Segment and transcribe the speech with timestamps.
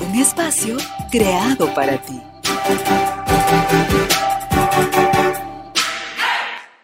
[0.00, 0.76] Un espacio
[1.10, 2.20] creado para ti.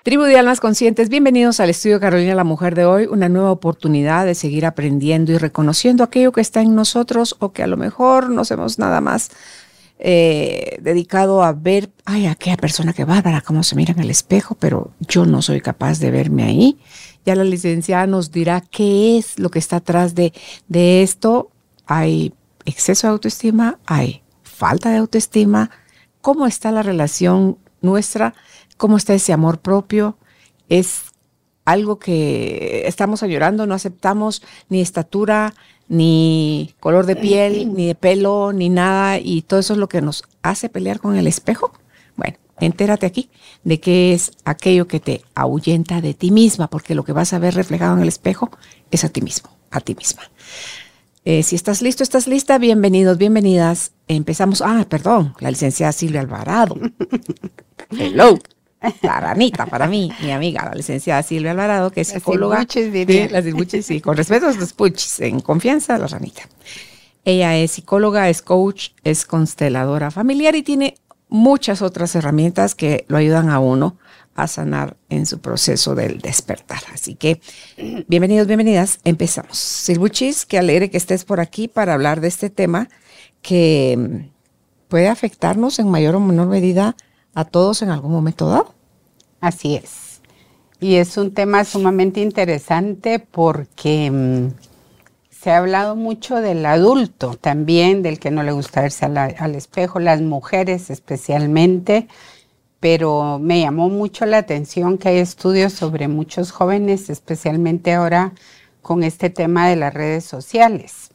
[0.03, 4.27] Tribu de Almas Conscientes, bienvenidos al estudio Carolina la Mujer de hoy, una nueva oportunidad
[4.27, 8.29] de seguir aprendiendo y reconociendo aquello que está en nosotros o que a lo mejor
[8.29, 9.31] no hacemos nada más
[9.99, 14.57] eh, dedicado a ver, ay, aquella persona que bárbara, cómo se mira en el espejo,
[14.61, 16.79] pero yo no soy capaz de verme ahí.
[17.25, 20.33] Ya la licenciada nos dirá qué es lo que está atrás de,
[20.69, 21.51] de esto.
[21.87, 22.35] Hay
[22.67, 25.71] exceso de autoestima, hay falta de autoestima,
[26.21, 28.35] cómo está la relación nuestra,
[28.77, 30.19] cómo está ese amor propio.
[30.69, 31.03] Es
[31.65, 35.55] algo que estamos llorando, no aceptamos ni estatura,
[35.89, 40.03] ni color de piel, ni de pelo, ni nada, y todo eso es lo que
[40.03, 41.73] nos hace pelear con el espejo.
[42.17, 43.31] Bueno, entérate aquí
[43.63, 47.39] de qué es aquello que te ahuyenta de ti misma, porque lo que vas a
[47.39, 48.51] ver reflejado en el espejo
[48.91, 50.23] es a ti mismo, a ti misma.
[51.29, 53.91] Eh, si estás listo, estás lista, bienvenidos, bienvenidas.
[54.07, 54.63] Empezamos.
[54.63, 56.79] Ah, perdón, la licenciada Silvia Alvarado.
[57.91, 58.39] Hello.
[59.03, 62.65] La ranita para mí, mi amiga, la licenciada Silvia Alvarado, que es psicóloga.
[62.65, 63.27] diría.
[63.27, 66.43] Sí, las silbuches, sí, con respeto a los puchis, en confianza, la ranita.
[67.25, 70.95] Ella es psicóloga, es coach, es consteladora familiar y tiene
[71.29, 73.97] muchas otras herramientas que lo ayudan a uno
[74.37, 76.81] a sanar en su proceso del despertar.
[76.93, 77.41] Así que,
[78.07, 79.57] bienvenidos, bienvenidas, empezamos.
[79.57, 82.89] Silbuchis, qué alegre que estés por aquí para hablar de este tema
[83.41, 86.97] que mm, puede afectarnos en mayor o menor medida
[87.35, 88.75] a todos en algún momento dado.
[89.41, 90.21] Así es.
[90.81, 94.49] Y es un tema sumamente interesante porque mm,
[95.31, 99.99] se ha hablado mucho del adulto también, del que no le gusta verse al espejo,
[99.99, 102.09] las mujeres especialmente
[102.81, 108.33] pero me llamó mucho la atención que hay estudios sobre muchos jóvenes, especialmente ahora
[108.83, 111.11] con este tema de las redes sociales,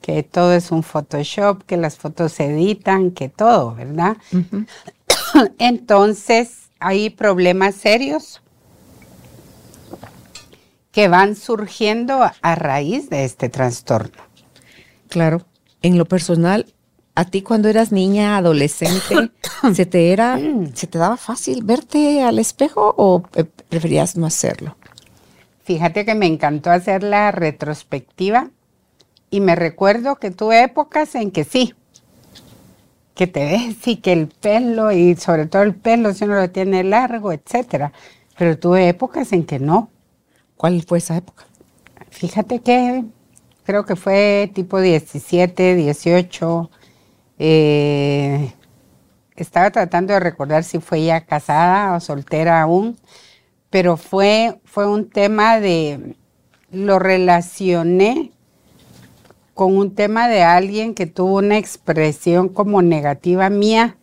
[0.00, 4.16] que todo es un Photoshop, que las fotos se editan, que todo, ¿verdad?
[5.58, 8.40] Entonces, hay problemas serios
[10.92, 14.22] que van surgiendo a raíz de este trastorno.
[15.08, 15.44] Claro,
[15.82, 16.72] en lo personal,
[17.16, 19.30] a ti cuando eras niña, adolescente,
[19.74, 20.38] se te era,
[20.74, 23.22] se te daba fácil verte al espejo o
[23.68, 24.76] preferías no hacerlo?
[25.64, 28.50] Fíjate que me encantó hacer la retrospectiva
[29.30, 31.74] y me recuerdo que tuve épocas en que sí,
[33.14, 36.50] que te ves y que el pelo y sobre todo el pelo si uno lo
[36.50, 37.92] tiene largo, etcétera.
[38.38, 39.88] Pero tuve épocas en que no.
[40.58, 41.46] ¿Cuál fue esa época?
[42.10, 43.04] Fíjate que
[43.64, 46.70] creo que fue tipo 17, 18,
[47.38, 48.52] eh,
[49.36, 52.96] estaba tratando de recordar si fue ya casada o soltera aún,
[53.70, 56.16] pero fue, fue un tema de,
[56.70, 58.32] lo relacioné
[59.54, 63.96] con un tema de alguien que tuvo una expresión como negativa mía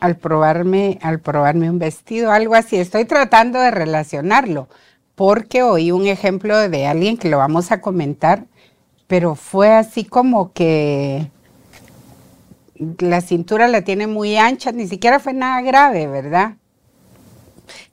[0.00, 2.76] al probarme, al probarme un vestido, algo así.
[2.76, 4.68] Estoy tratando de relacionarlo
[5.14, 8.46] porque oí un ejemplo de alguien que lo vamos a comentar,
[9.06, 11.30] pero fue así como que
[12.98, 16.56] la cintura la tiene muy ancha, ni siquiera fue nada grave, ¿verdad?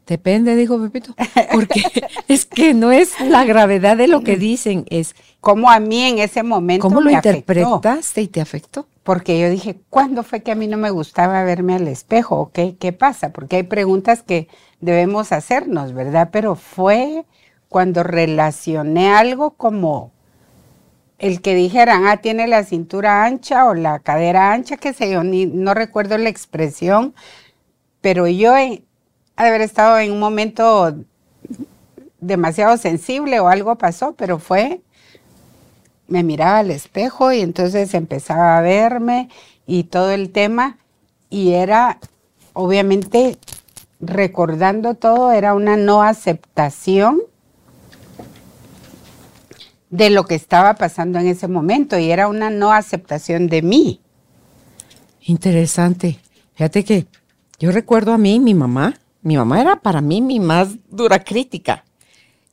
[0.09, 1.13] Depende, dijo Pepito,
[1.53, 1.83] porque
[2.27, 6.17] es que no es la gravedad de lo que dicen, es cómo a mí en
[6.17, 8.87] ese momento ¿Cómo lo interpretaste y te afectó?
[9.03, 12.49] Porque yo dije, ¿cuándo fue que a mí no me gustaba verme al espejo?
[12.51, 13.31] qué, qué pasa?
[13.31, 14.47] Porque hay preguntas que
[14.81, 16.29] debemos hacernos, ¿verdad?
[16.31, 17.25] Pero fue
[17.67, 20.11] cuando relacioné algo como
[21.19, 25.23] el que dijeran, ah, tiene la cintura ancha o la cadera ancha, qué sé yo,
[25.23, 27.13] ni, no recuerdo la expresión,
[28.01, 28.83] pero yo he,
[29.35, 30.95] haber estado en un momento
[32.21, 34.81] demasiado sensible o algo pasó, pero fue,
[36.07, 39.29] me miraba al espejo y entonces empezaba a verme
[39.67, 40.77] y todo el tema
[41.29, 41.99] y era,
[42.53, 43.37] obviamente,
[43.99, 47.21] recordando todo, era una no aceptación
[49.89, 54.01] de lo que estaba pasando en ese momento y era una no aceptación de mí.
[55.21, 56.19] Interesante.
[56.55, 57.07] Fíjate que
[57.59, 61.83] yo recuerdo a mí, mi mamá, mi mamá era para mí mi más dura crítica,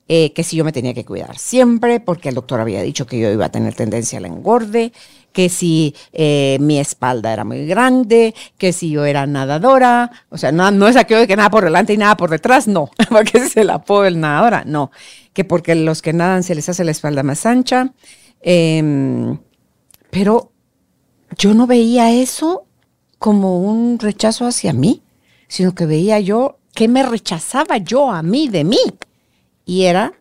[0.09, 3.19] eh, que si yo me tenía que cuidar siempre, porque el doctor había dicho que
[3.19, 4.93] yo iba a tener tendencia al engorde,
[5.33, 10.51] que si eh, mi espalda era muy grande, que si yo era nadadora, o sea,
[10.51, 13.37] no, no es aquello de que nada por delante y nada por detrás, no, porque
[13.37, 14.91] es el apodo del nadadora, no,
[15.37, 17.93] que porque los que nadan se les hace la espalda más ancha,
[18.41, 19.37] em,
[20.09, 20.51] pero
[21.37, 22.65] yo no veía eso
[23.19, 25.03] como un rechazo hacia mí,
[25.47, 28.79] sino que veía yo que me rechazaba yo a mí de mí.
[29.63, 30.13] Y era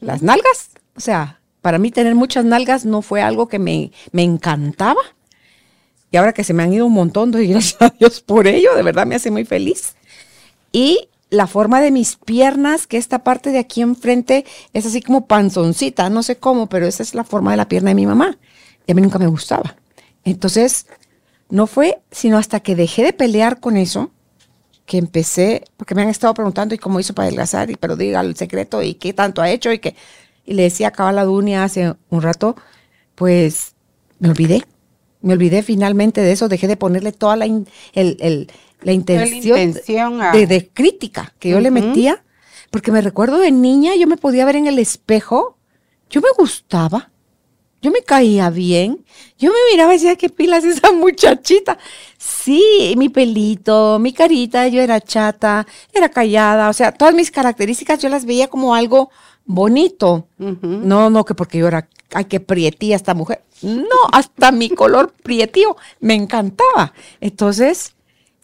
[0.00, 0.70] las nalgas.
[0.96, 5.02] O sea, para mí tener muchas nalgas no fue algo que me, me encantaba.
[6.10, 8.74] Y ahora que se me han ido un montón, doy gracias a Dios por ello,
[8.74, 9.94] de verdad me hace muy feliz.
[10.72, 15.26] Y la forma de mis piernas, que esta parte de aquí enfrente es así como
[15.26, 18.38] panzoncita, no sé cómo, pero esa es la forma de la pierna de mi mamá.
[18.86, 19.76] Y a mí nunca me gustaba.
[20.24, 20.86] Entonces,
[21.50, 24.10] no fue sino hasta que dejé de pelear con eso,
[24.86, 28.20] que empecé, porque me han estado preguntando y cómo hizo para adelgazar, y pero diga
[28.20, 29.94] el secreto y qué tanto ha hecho y que,
[30.46, 32.56] y le decía a la Dunia hace un rato,
[33.14, 33.74] pues
[34.18, 34.64] me olvidé,
[35.20, 37.46] me olvidé finalmente de eso, dejé de ponerle toda la,
[38.82, 42.24] la intención, de, crítica que yo le metía,
[42.70, 45.58] porque me recuerdo de niña, yo me podía ver en el espejo,
[46.10, 47.10] yo me gustaba,
[47.80, 49.04] yo me caía bien.
[49.38, 51.78] Yo me miraba y decía, qué pilas esa muchachita.
[52.16, 58.00] Sí, mi pelito, mi carita, yo era chata, era callada, o sea, todas mis características
[58.00, 59.10] yo las veía como algo
[59.44, 60.28] bonito.
[60.38, 63.42] No, no, que porque yo era, ay, qué prietía esta mujer.
[63.62, 66.92] No, hasta mi color prietío me encantaba.
[67.20, 67.94] Entonces,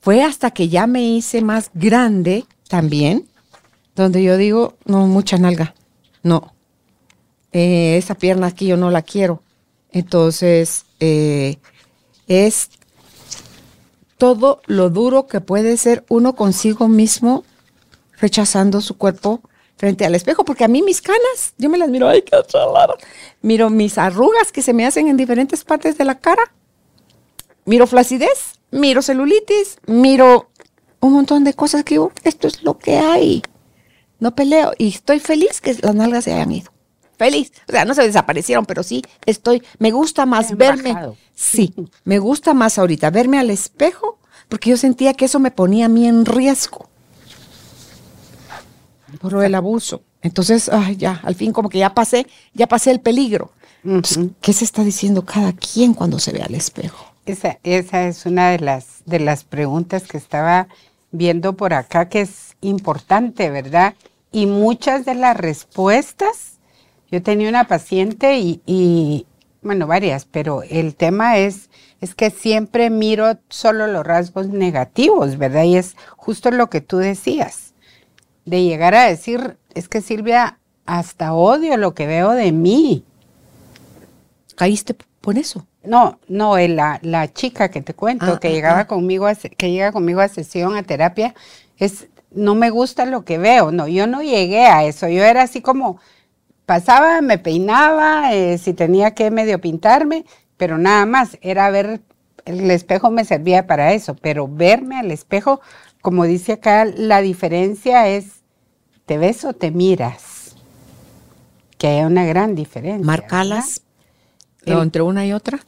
[0.05, 3.27] fue hasta que ya me hice más grande también,
[3.95, 5.75] donde yo digo, no, mucha nalga.
[6.23, 6.53] No,
[7.53, 9.41] eh, esa pierna aquí yo no la quiero.
[9.93, 11.57] Entonces, eh,
[12.27, 12.69] es
[14.19, 17.43] todo lo duro que puede ser uno consigo mismo
[18.21, 19.41] rechazando su cuerpo
[19.79, 22.95] frente al espejo, porque a mí mis canas, yo me las miro, ay, qué chalada.
[23.41, 26.53] Miro mis arrugas que se me hacen en diferentes partes de la cara,
[27.65, 30.51] miro flacidez, miro celulitis, miro
[31.01, 33.43] un montón de cosas que digo, esto es lo que hay.
[34.21, 36.75] No peleo y estoy feliz que las nalgas se hayan ido
[37.17, 37.53] feliz.
[37.69, 40.95] O sea, no se desaparecieron, pero sí estoy, me gusta más verme.
[41.35, 41.75] Sí,
[42.05, 44.19] me gusta más ahorita verme al espejo,
[44.49, 46.89] porque yo sentía que eso me ponía a mí en riesgo
[49.21, 50.03] por el abuso.
[50.23, 53.53] Entonces, ay, ya, al fin como que ya pasé, ya pasé el peligro.
[54.41, 57.14] ¿Qué se está diciendo cada quien cuando se ve al espejo?
[57.27, 60.69] Esa, esa es una de las, de las preguntas que estaba
[61.11, 63.95] viendo por acá que es importante, ¿verdad?
[64.31, 66.59] Y muchas de las respuestas
[67.11, 69.27] yo tenía una paciente y,
[69.63, 75.63] bueno, varias, pero el tema es, es que siempre miro solo los rasgos negativos, ¿verdad?
[75.63, 77.75] Y es justo lo que tú decías,
[78.45, 83.05] de llegar a decir, es que Silvia, hasta odio lo que veo de mí.
[84.57, 85.67] ¿Caíste por eso?
[85.87, 88.87] No, no, la, la chica que te cuento, ah, que ah, llegaba ah.
[88.87, 91.35] conmigo, a, que llega conmigo a sesión, a terapia,
[91.79, 93.71] es, no me gusta lo que veo.
[93.71, 95.09] No, yo no llegué a eso.
[95.09, 95.99] Yo era así como,
[96.67, 100.25] pasaba, me peinaba, eh, si tenía que medio pintarme,
[100.57, 102.01] pero nada más, era ver,
[102.45, 105.61] el espejo me servía para eso, pero verme al espejo,
[106.01, 108.43] como dice acá, la diferencia es,
[109.07, 110.55] ¿te ves o te miras?
[111.79, 113.05] Que hay una gran diferencia.
[113.05, 113.83] Marcalas
[114.67, 115.61] entre una y otra.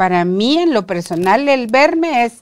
[0.00, 2.38] Para mí, en lo personal, el verme es,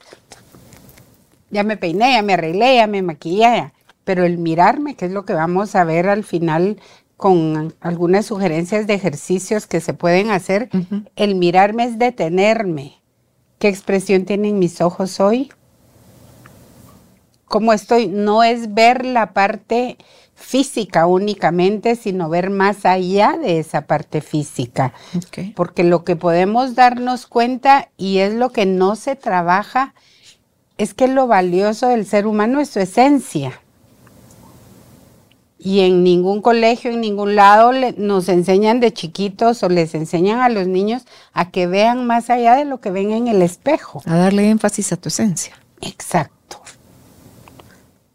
[1.49, 3.73] ya me peiné, ya me arreglé, ya me maquillé,
[4.05, 6.79] pero el mirarme, que es lo que vamos a ver al final
[7.17, 10.69] con algunas sugerencias de ejercicios que se pueden hacer.
[11.17, 13.01] El mirarme es detenerme.
[13.57, 15.51] ¿Qué expresión tienen mis ojos hoy?
[17.43, 18.07] ¿Cómo estoy?
[18.07, 19.97] No es ver la parte
[20.39, 24.93] física únicamente, sino ver más allá de esa parte física.
[25.55, 29.93] Porque lo que podemos darnos cuenta, y es lo que no se trabaja,
[30.77, 33.59] es que lo valioso del ser humano es su esencia
[35.59, 40.47] y en ningún colegio, en ningún lado nos enseñan de chiquitos o les enseñan a
[40.47, 41.03] los niños
[41.33, 44.01] a que vean más allá de lo que ven en el espejo.
[44.05, 45.53] A darle énfasis a tu esencia.
[45.81, 46.38] Exacto.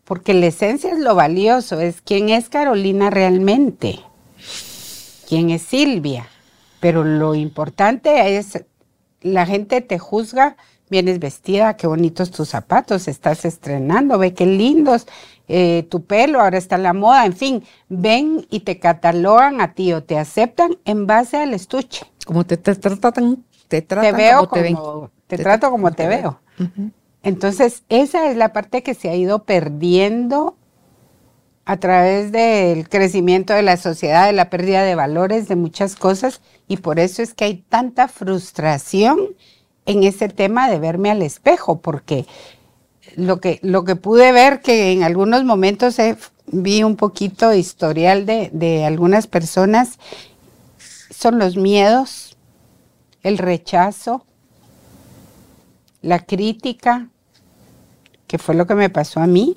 [0.04, 4.00] Porque la esencia es lo valioso, es quién es Carolina realmente,
[5.28, 6.28] quién es Silvia.
[6.80, 8.64] Pero lo importante es,
[9.23, 10.56] la gente te juzga,
[10.90, 15.06] vienes vestida, qué bonitos tus zapatos, estás estrenando, ve qué lindos
[15.49, 19.92] eh, tu pelo, ahora está la moda, en fin, ven y te catalogan a ti
[19.92, 22.06] o te aceptan en base al estuche.
[22.25, 26.40] Como te, tratan, te tratan te veo como te, trato como te, veo.
[27.25, 30.57] Entonces, esa es la parte que se ha ido perdiendo
[31.64, 36.43] a través del crecimiento de la sociedad, de la pérdida de valores, de muchas cosas,
[36.69, 39.19] y por eso es que hay tanta frustración
[39.87, 42.26] en ese tema de verme al espejo, porque
[43.16, 45.97] lo que, lo que pude ver que en algunos momentos
[46.47, 49.99] vi un poquito historial de, de algunas personas
[51.09, 52.37] son los miedos,
[53.23, 54.26] el rechazo,
[56.02, 57.09] la crítica,
[58.26, 59.57] que fue lo que me pasó a mí.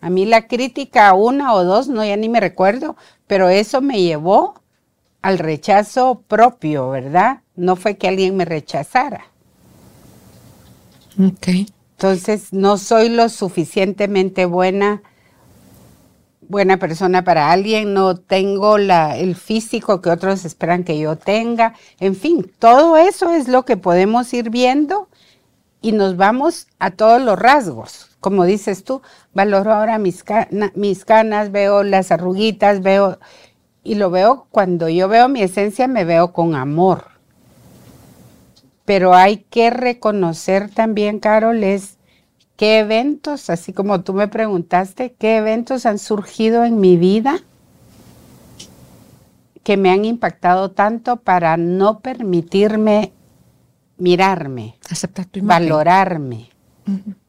[0.00, 4.02] A mí la crítica, una o dos, no, ya ni me recuerdo, pero eso me
[4.02, 4.54] llevó
[5.22, 7.40] al rechazo propio, ¿verdad?
[7.56, 9.26] No fue que alguien me rechazara.
[11.18, 11.66] Ok.
[11.96, 15.02] Entonces, no soy lo suficientemente buena,
[16.42, 21.74] buena persona para alguien, no tengo la, el físico que otros esperan que yo tenga.
[21.98, 25.08] En fin, todo eso es lo que podemos ir viendo
[25.82, 28.10] y nos vamos a todos los rasgos.
[28.20, 29.02] Como dices tú,
[29.34, 30.24] valoro ahora mis,
[30.74, 33.18] mis canas, veo las arruguitas, veo,
[33.84, 37.04] y lo veo cuando yo veo mi esencia, me veo con amor.
[38.84, 41.96] Pero hay que reconocer también, Carol, es
[42.56, 47.40] qué eventos, así como tú me preguntaste, qué eventos han surgido en mi vida
[49.66, 53.12] que me han impactado tanto para no permitirme
[53.98, 56.50] mirarme, aceptar tu valorarme,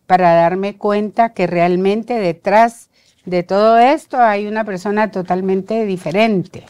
[0.06, 2.90] para darme cuenta que realmente detrás
[3.26, 6.66] de todo esto hay una persona totalmente diferente.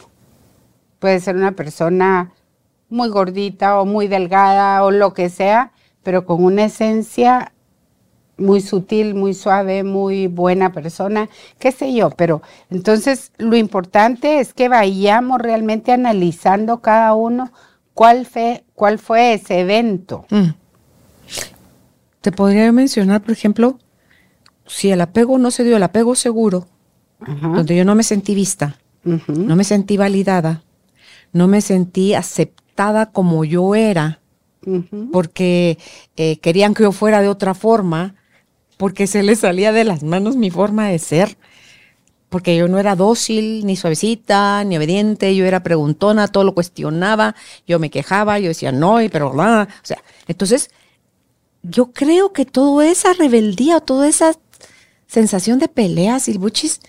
[0.98, 2.32] Puede ser una persona
[2.88, 7.52] muy gordita o muy delgada o lo que sea, pero con una esencia
[8.38, 11.28] muy sutil, muy suave, muy buena persona,
[11.58, 12.40] qué sé yo, pero
[12.70, 17.52] entonces lo importante es que vayamos realmente analizando cada uno
[17.98, 20.24] cuál fue, cuál fue ese evento.
[20.30, 20.50] Mm.
[22.20, 23.80] Te podría mencionar, por ejemplo,
[24.68, 26.68] si el apego no se dio, el apego seguro,
[27.18, 30.62] donde yo no me sentí vista, no me sentí validada,
[31.32, 34.20] no me sentí aceptada como yo era,
[35.10, 35.76] porque
[36.16, 38.14] eh, querían que yo fuera de otra forma,
[38.76, 41.36] porque se les salía de las manos mi forma de ser,
[42.28, 47.34] porque yo no era dócil, ni suavecita, ni obediente, yo era preguntona, todo lo cuestionaba,
[47.66, 50.70] yo me quejaba, yo decía no, pero nada, o sea, entonces
[51.62, 54.32] yo creo que toda esa rebeldía, toda esa
[55.06, 56.80] sensación de peleas y buchis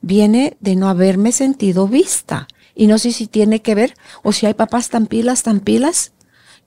[0.00, 2.48] viene de no haberme sentido vista.
[2.74, 6.12] Y no sé si tiene que ver, o si hay papás tan pilas, tan pilas,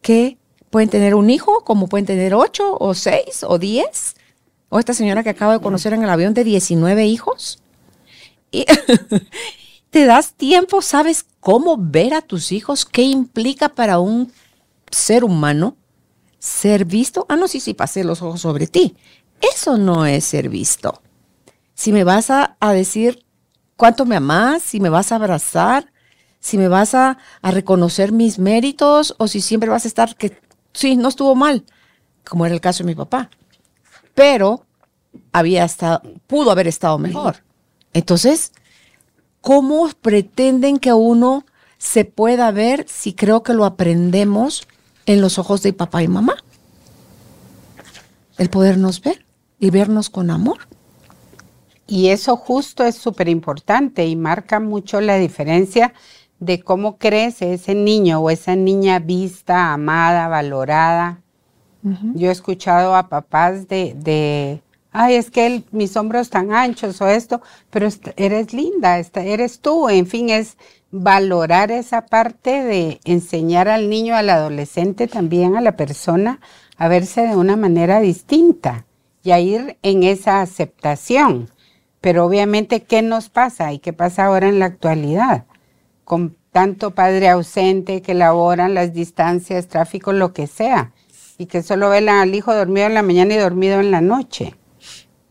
[0.01, 0.37] que
[0.69, 4.15] pueden tener un hijo, como pueden tener ocho, o seis, o diez.
[4.69, 7.61] O esta señora que acabo de conocer en el avión de 19 hijos.
[9.89, 14.31] Te das tiempo, sabes cómo ver a tus hijos, qué implica para un
[14.91, 15.75] ser humano
[16.37, 17.25] ser visto.
[17.29, 18.95] Ah, no, sí, sí, pasé los ojos sobre ti.
[19.41, 21.01] Eso no es ser visto.
[21.73, 23.25] Si me vas a, decir
[23.77, 25.91] cuánto me amas, si me vas a abrazar,
[26.39, 30.37] si me vas a, a, reconocer mis méritos o si siempre vas a estar que
[30.73, 31.65] sí, no estuvo mal,
[32.27, 33.29] como era el caso de mi papá.
[34.13, 34.65] Pero
[35.31, 37.37] había estado, pudo haber estado mejor.
[37.93, 38.51] Entonces,
[39.41, 41.45] ¿cómo pretenden que uno
[41.77, 44.67] se pueda ver si creo que lo aprendemos
[45.05, 46.35] en los ojos de papá y mamá?
[48.37, 49.25] El podernos ver
[49.59, 50.59] y vernos con amor.
[51.87, 55.93] Y eso justo es súper importante y marca mucho la diferencia
[56.39, 61.21] de cómo crece ese niño o esa niña vista, amada, valorada.
[62.13, 67.07] Yo he escuchado a papás de, de ay, es que mis hombros tan anchos o
[67.07, 70.57] esto, pero eres linda, eres tú, en fin, es
[70.91, 76.39] valorar esa parte de enseñar al niño, al adolescente, también a la persona
[76.77, 78.85] a verse de una manera distinta
[79.21, 81.51] y a ir en esa aceptación.
[82.01, 85.45] Pero obviamente, ¿qué nos pasa y qué pasa ahora en la actualidad?
[86.05, 90.93] Con tanto padre ausente que laboran las distancias, tráfico, lo que sea,
[91.37, 94.55] y que solo ven al hijo dormido en la mañana y dormido en la noche.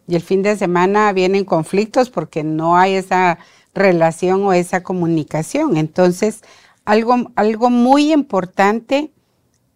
[0.09, 3.39] Y el fin de semana vienen conflictos porque no hay esa
[3.75, 5.77] relación o esa comunicación.
[5.77, 6.43] Entonces,
[6.87, 9.13] algo, algo muy importante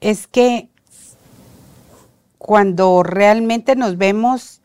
[0.01, 0.69] es que
[2.39, 4.62] cuando realmente nos vemos,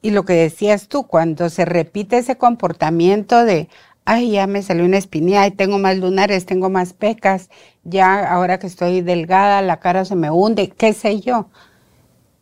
[0.00, 3.68] y lo que decías tú, cuando se repite ese comportamiento de,
[4.04, 7.50] ay, ya me salió una espinilla, tengo más lunares, tengo más pecas,
[7.84, 11.48] ya ahora que estoy delgada, la cara se me hunde, qué sé yo.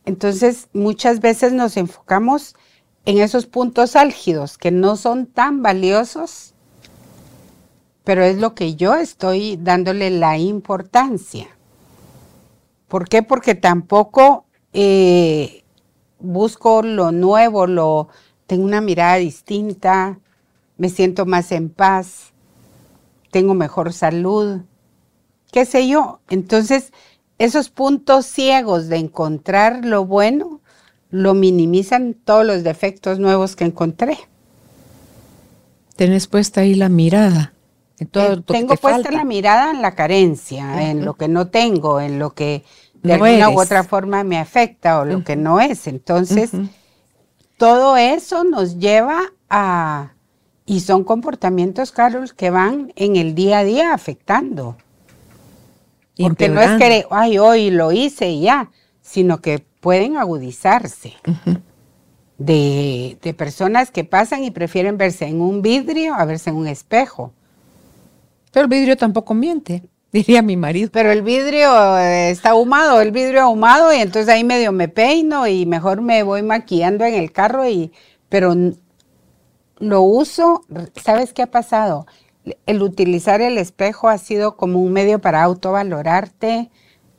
[0.05, 2.55] Entonces, muchas veces nos enfocamos
[3.05, 6.53] en esos puntos álgidos que no son tan valiosos,
[8.03, 11.47] pero es lo que yo estoy dándole la importancia.
[12.87, 13.23] ¿Por qué?
[13.23, 15.63] Porque tampoco eh,
[16.19, 18.09] busco lo nuevo, lo
[18.45, 20.19] tengo una mirada distinta,
[20.77, 22.33] me siento más en paz,
[23.31, 24.61] tengo mejor salud,
[25.51, 26.19] qué sé yo.
[26.29, 26.91] Entonces,
[27.43, 30.61] esos puntos ciegos de encontrar lo bueno
[31.09, 34.17] lo minimizan todos los defectos nuevos que encontré.
[35.95, 37.53] Tenés puesta ahí la mirada.
[37.99, 42.01] En todo Eh, tengo puesta la mirada en la carencia, en lo que no tengo,
[42.01, 42.63] en lo que
[43.03, 45.85] de No alguna u otra forma me afecta o lo que no es.
[45.87, 46.51] Entonces,
[47.57, 50.13] todo eso nos lleva a,
[50.65, 54.77] y son comportamientos, Carol, que van en el día a día afectando.
[56.17, 61.13] Porque no es que, ay, hoy lo hice y ya, sino que pueden agudizarse.
[62.37, 66.67] de, de personas que pasan y prefieren verse en un vidrio a verse en un
[66.67, 67.33] espejo.
[68.51, 70.89] Pero el vidrio tampoco miente, diría mi marido.
[70.91, 75.47] Pero el vidrio eh, está ahumado, el vidrio ahumado, y entonces ahí medio me peino
[75.47, 77.91] y mejor me voy maquillando en el carro, y,
[78.29, 78.55] pero
[79.79, 80.65] lo uso,
[81.03, 82.05] ¿sabes qué ha pasado?
[82.65, 86.69] El utilizar el espejo ha sido como un medio para autovalorarte,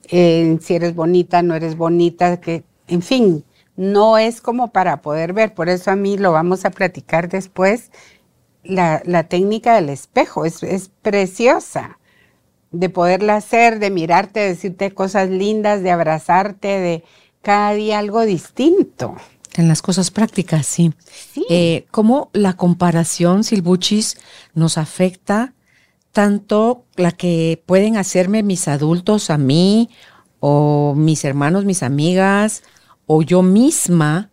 [0.08, 3.44] si eres bonita, no eres bonita, que, en fin,
[3.76, 7.90] no es como para poder ver, por eso a mí lo vamos a platicar después,
[8.62, 11.98] la, la técnica del espejo, es, es preciosa
[12.70, 17.04] de poderla hacer, de mirarte, de decirte cosas lindas, de abrazarte, de
[17.40, 19.14] cada día algo distinto.
[19.56, 20.92] En las cosas prácticas, sí.
[21.32, 21.44] Sí.
[21.48, 24.16] Eh, ¿Cómo la comparación, Silbuchis,
[24.54, 25.54] nos afecta
[26.12, 29.90] tanto la que pueden hacerme mis adultos a mí,
[30.40, 32.62] o mis hermanos, mis amigas,
[33.06, 34.30] o yo misma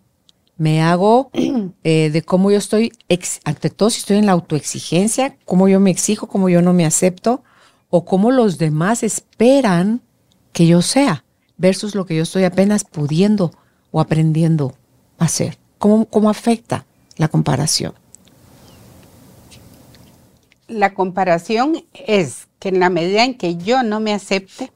[0.57, 1.31] me hago
[1.83, 5.79] eh, de cómo yo estoy, ex- ante todo si estoy en la autoexigencia, cómo yo
[5.79, 7.43] me exijo, cómo yo no me acepto,
[7.89, 10.01] o cómo los demás esperan
[10.53, 11.25] que yo sea,
[11.57, 13.51] versus lo que yo estoy apenas pudiendo
[13.91, 14.75] o aprendiendo
[15.21, 15.57] hacer.
[15.77, 16.85] ¿Cómo, cómo afecta
[17.17, 17.93] la comparación?
[20.67, 24.71] La comparación es que en la medida en que yo no me acepte,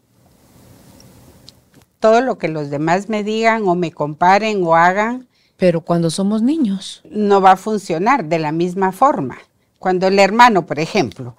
[2.00, 5.28] todo lo que los demás me digan o me comparen o hagan,
[5.58, 9.38] Pero cuando somos niños, no va a funcionar de la misma forma.
[9.80, 11.36] Cuando el hermano, por ejemplo,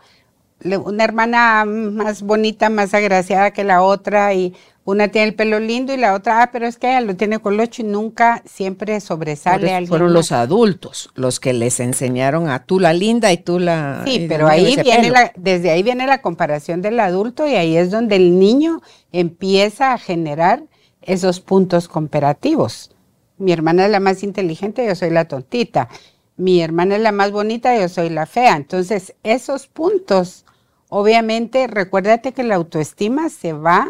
[0.65, 4.55] una hermana más bonita, más agraciada que la otra y
[4.87, 7.41] una tiene el pelo lindo y la otra, ah, pero es que ella lo tiene
[7.41, 10.15] colocho y nunca siempre sobresale alguien fueron más.
[10.15, 14.03] los adultos los que les enseñaron a tú la linda y tú la...
[14.07, 15.15] Sí, pero ahí viene pelo.
[15.15, 19.93] la, desde ahí viene la comparación del adulto y ahí es donde el niño empieza
[19.93, 20.63] a generar
[21.03, 22.93] esos puntos comparativos.
[23.39, 25.89] Mi hermana es la más inteligente, yo soy la tontita.
[26.37, 28.55] Mi hermana es la más bonita, yo soy la fea.
[28.55, 30.45] Entonces, esos puntos,
[30.89, 33.89] obviamente, recuérdate que la autoestima se va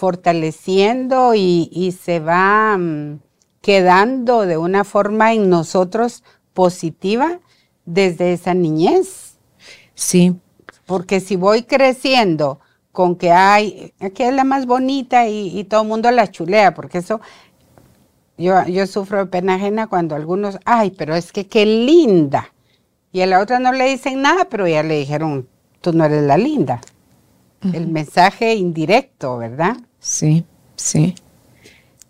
[0.00, 3.20] fortaleciendo y, y se va mm,
[3.60, 7.40] quedando de una forma en nosotros positiva
[7.84, 9.38] desde esa niñez.
[9.94, 10.40] Sí,
[10.86, 12.60] Porque si voy creciendo
[12.92, 16.74] con que hay, aquí es la más bonita y, y todo el mundo la chulea,
[16.74, 17.20] porque eso,
[18.38, 22.52] yo, yo sufro de pena ajena cuando algunos, ay, pero es que qué linda.
[23.12, 25.48] Y a la otra no le dicen nada, pero ya le dijeron,
[25.80, 26.80] tú no eres la linda.
[27.72, 29.76] El mensaje indirecto, ¿verdad?
[30.00, 30.44] Sí,
[30.76, 31.14] sí.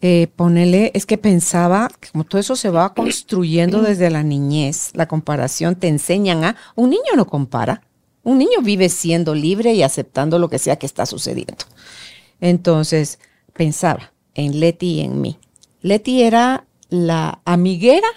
[0.02, 4.92] Eh, ponele, es que pensaba que como todo eso se va construyendo desde la niñez,
[4.94, 7.82] la comparación te enseñan a, un niño no compara,
[8.22, 11.64] un niño vive siendo libre y aceptando lo que sea que está sucediendo.
[12.40, 13.18] Entonces,
[13.52, 15.38] pensaba en Leti y en mí.
[15.82, 18.08] Leti era la amiguera,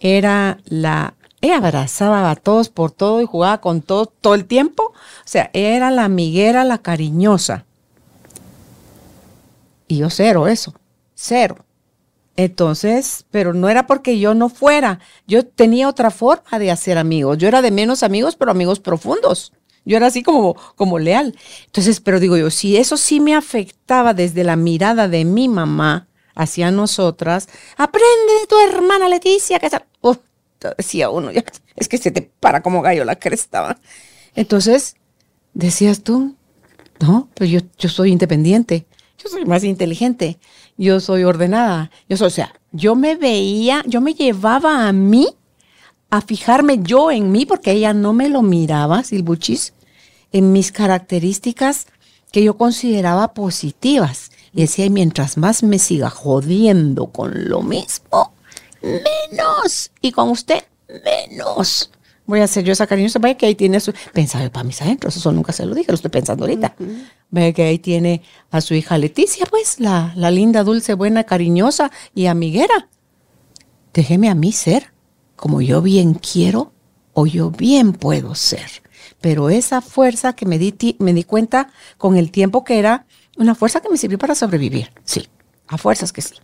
[0.00, 1.14] era la...
[1.40, 4.92] Ella abrazaba a todos por todo y jugaba con todos todo el tiempo.
[4.92, 4.94] O
[5.24, 7.64] sea, era la amiguera, la cariñosa.
[9.92, 10.72] Y yo cero eso,
[11.14, 11.66] cero.
[12.34, 15.00] Entonces, pero no era porque yo no fuera.
[15.26, 17.36] Yo tenía otra forma de hacer amigos.
[17.36, 19.52] Yo era de menos amigos, pero amigos profundos.
[19.84, 21.36] Yo era así como, como leal.
[21.66, 26.08] Entonces, pero digo yo, si eso sí me afectaba desde la mirada de mi mamá
[26.34, 29.86] hacia nosotras, aprende de tu hermana Leticia, que está...
[30.78, 31.44] Decía uno, ya,
[31.76, 33.60] es que se te para como gallo la cresta.
[33.60, 33.78] ¿va?
[34.34, 34.96] Entonces,
[35.52, 36.34] decías tú,
[36.98, 38.86] no, pues yo, yo soy independiente,
[39.22, 40.38] yo soy más inteligente,
[40.76, 45.28] yo soy ordenada, yo o sea, yo me veía, yo me llevaba a mí
[46.10, 49.72] a fijarme yo en mí, porque ella no me lo miraba, Silbuchis,
[50.30, 51.86] en mis características
[52.30, 54.30] que yo consideraba positivas.
[54.52, 58.34] Y decía, y mientras más me siga jodiendo con lo mismo,
[58.82, 59.90] menos.
[60.02, 60.64] Y con usted,
[61.02, 61.90] menos.
[62.26, 63.18] Voy a hacer yo esa cariñosa.
[63.18, 63.92] Vaya que ahí tiene su.
[64.12, 66.74] Pensaba yo para mis adentros, eso nunca se lo dije, lo estoy pensando ahorita.
[67.30, 71.90] Vaya que ahí tiene a su hija Leticia, pues, la, la linda, dulce, buena, cariñosa
[72.14, 72.88] y amiguera.
[73.92, 74.92] Déjeme a mí ser
[75.36, 76.72] como yo bien quiero
[77.14, 78.82] o yo bien puedo ser.
[79.20, 83.06] Pero esa fuerza que me di, me di cuenta con el tiempo que era
[83.36, 85.26] una fuerza que me sirvió para sobrevivir, sí,
[85.66, 86.34] a fuerzas que sí.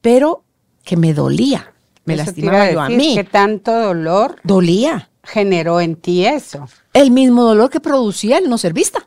[0.00, 0.44] Pero
[0.84, 1.74] que me dolía,
[2.06, 3.14] me lastimaba yo a mí.
[3.14, 5.10] ¿Qué tanto dolor dolía?
[5.22, 6.66] Generó en ti eso.
[6.92, 9.04] El mismo dolor que producía el no ser vista.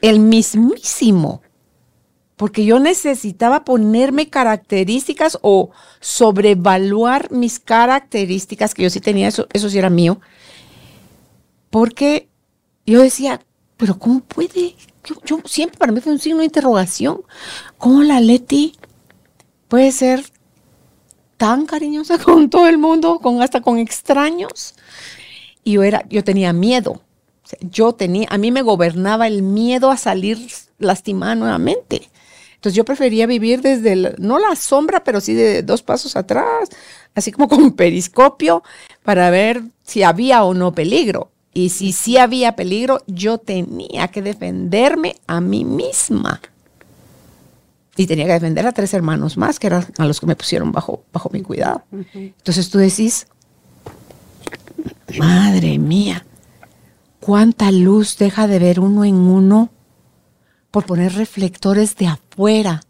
[0.00, 1.42] El mismísimo
[2.36, 9.70] porque yo necesitaba ponerme características o sobrevaluar mis características, que yo sí tenía, eso, eso
[9.70, 10.20] sí era mío,
[11.70, 12.28] porque
[12.86, 13.40] yo decía,
[13.76, 14.74] pero ¿cómo puede?
[15.24, 17.22] Yo, siempre para mí fue un signo de interrogación.
[17.78, 18.76] ¿Cómo la Leti
[19.68, 20.24] puede ser
[21.36, 24.74] tan cariñosa con todo el mundo, con hasta con extraños?
[25.62, 27.00] Y yo era, yo tenía miedo.
[27.60, 30.38] yo tenía, a mí me gobernaba el miedo a salir
[30.78, 32.10] lastimada nuevamente.
[32.54, 36.70] Entonces yo prefería vivir desde, no la sombra, pero sí de dos pasos atrás,
[37.14, 38.62] así como con periscopio,
[39.02, 41.30] para ver si había o no peligro.
[41.52, 46.40] Y si sí había peligro, yo tenía que defenderme a mí misma.
[47.96, 50.72] Y tenía que defender a tres hermanos más, que eran a los que me pusieron
[50.72, 51.84] bajo, bajo mi cuidado.
[52.12, 53.26] Entonces tú decís,
[55.18, 56.26] madre mía,
[57.20, 59.70] cuánta luz deja de ver uno en uno
[60.70, 62.82] por poner reflectores de afuera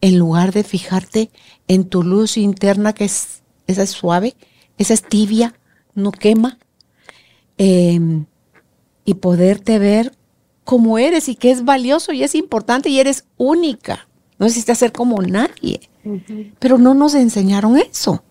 [0.00, 1.30] en lugar de fijarte
[1.68, 4.34] en tu luz interna que es, esa es suave,
[4.78, 5.54] esa es tibia,
[5.94, 6.58] no quema,
[7.58, 8.26] em,
[9.04, 10.16] y poderte ver
[10.64, 14.08] como eres y que es valioso y es importante y eres única.
[14.40, 15.80] No necesitas ser como nadie.
[16.58, 18.24] Pero no nos enseñaron eso.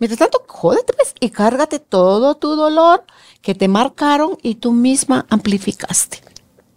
[0.00, 3.04] Mientras tanto, jódete pues, y cárgate todo tu dolor
[3.40, 6.18] que te marcaron y tú misma amplificaste.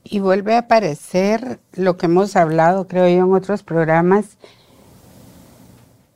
[0.04, 4.38] Y vuelve a aparecer lo que hemos hablado, creo yo, en otros programas,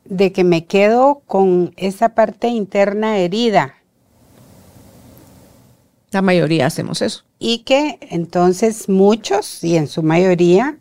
[0.04, 3.74] de que me quedo con esa parte interna herida.
[6.12, 7.24] La mayoría hacemos eso.
[7.40, 10.78] Y que entonces muchos, y en su mayoría,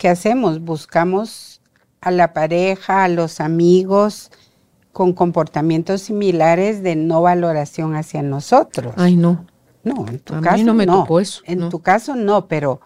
[0.00, 0.62] ¿qué hacemos?
[0.62, 1.60] Buscamos
[2.00, 4.30] a la pareja, a los amigos,
[4.92, 8.94] con comportamientos similares de no valoración hacia nosotros.
[8.96, 9.44] Ay, no.
[9.84, 11.42] No, en tu caso no me tocó eso.
[11.44, 12.80] En tu caso no, pero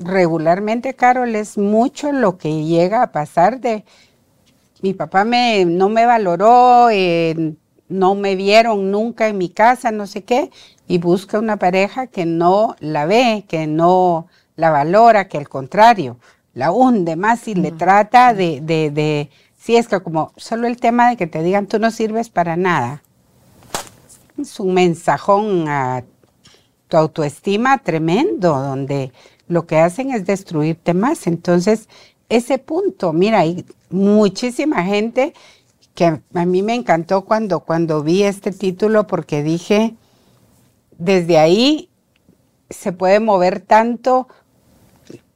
[0.00, 3.84] regularmente, Carol, es mucho lo que llega a pasar de
[4.82, 7.54] mi papá me, no me valoró, eh,
[7.88, 10.50] no me vieron nunca en mi casa, no sé qué,
[10.88, 14.26] y busca una pareja que no la ve, que no
[14.62, 16.18] la valora, que al contrario,
[16.54, 20.76] la hunde más y le trata de, de, de, si es que como solo el
[20.76, 23.02] tema de que te digan tú no sirves para nada,
[24.38, 26.04] es un mensajón a
[26.86, 29.12] tu autoestima tremendo, donde
[29.48, 31.26] lo que hacen es destruirte más.
[31.26, 31.88] Entonces,
[32.28, 35.34] ese punto, mira, hay muchísima gente
[35.96, 39.96] que a mí me encantó cuando, cuando vi este título porque dije,
[40.98, 41.88] desde ahí
[42.70, 44.28] se puede mover tanto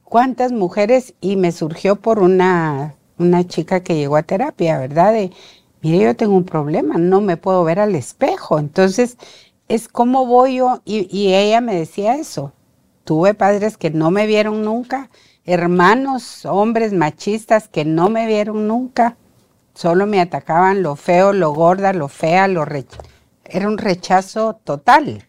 [0.07, 5.12] cuántas mujeres y me surgió por una, una chica que llegó a terapia, ¿verdad?
[5.12, 5.33] De,
[5.83, 8.59] mire, yo tengo un problema, no me puedo ver al espejo.
[8.59, 9.19] Entonces,
[9.69, 12.53] es como voy yo, y, ella me decía eso.
[13.05, 15.11] Tuve padres que no me vieron nunca,
[15.45, 19.16] hermanos, hombres machistas que no me vieron nunca,
[19.75, 22.64] solo me atacaban lo feo, lo gorda, lo fea, lo
[23.45, 25.25] era un rechazo total.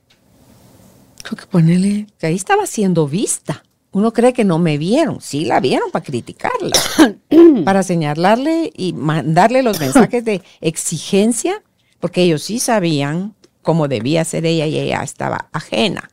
[1.24, 3.63] Creo que ponerle, ahí estaba siendo vista.
[3.98, 6.78] Uno cree que no me vieron, sí la vieron para criticarla,
[7.66, 11.64] para señalarle y mandarle los mensajes de exigencia,
[12.00, 13.34] porque ellos sí sabían
[13.64, 16.12] como debía ser ella y ella estaba ajena.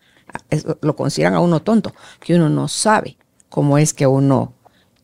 [0.80, 3.18] lo consideran a uno tonto, que uno no sabe
[3.50, 4.54] cómo es que uno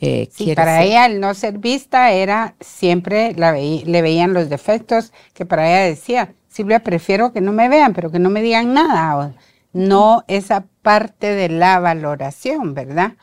[0.01, 5.12] eh, sí, para ella el no ser vista era siempre la le veían los defectos
[5.35, 8.73] que para ella decía, Silvia, prefiero que no me vean, pero que no me digan
[8.73, 9.35] nada.
[9.72, 13.14] No esa parte de la valoración, ¿verdad?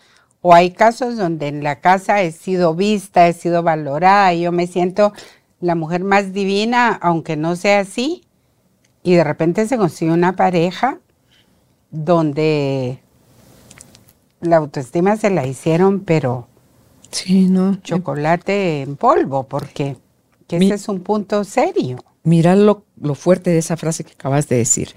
[0.42, 4.52] O hay casos donde en la casa he sido vista, he sido valorada y yo
[4.52, 5.14] me siento
[5.60, 8.24] la mujer más divina, aunque no sea así,
[9.04, 11.00] y de repente se consigue una pareja
[11.92, 13.02] donde
[14.42, 16.48] la autoestima se la hicieron, pero
[17.10, 17.78] sí, no.
[17.82, 19.98] chocolate en polvo, porque
[20.50, 21.98] ese es un punto serio.
[22.24, 24.90] Mira lo, lo, fuerte de esa frase que acabas de decir.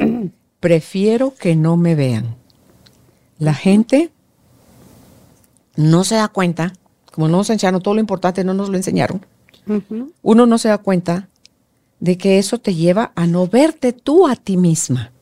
[0.60, 2.36] Prefiero que no me vean.
[3.38, 4.10] La gente
[5.76, 6.74] no se da cuenta,
[7.10, 9.24] como no nos enseñaron todo lo importante, no nos lo enseñaron.
[10.22, 11.28] Uno no se da cuenta
[12.00, 15.12] de que eso te lleva a no verte tú a ti misma.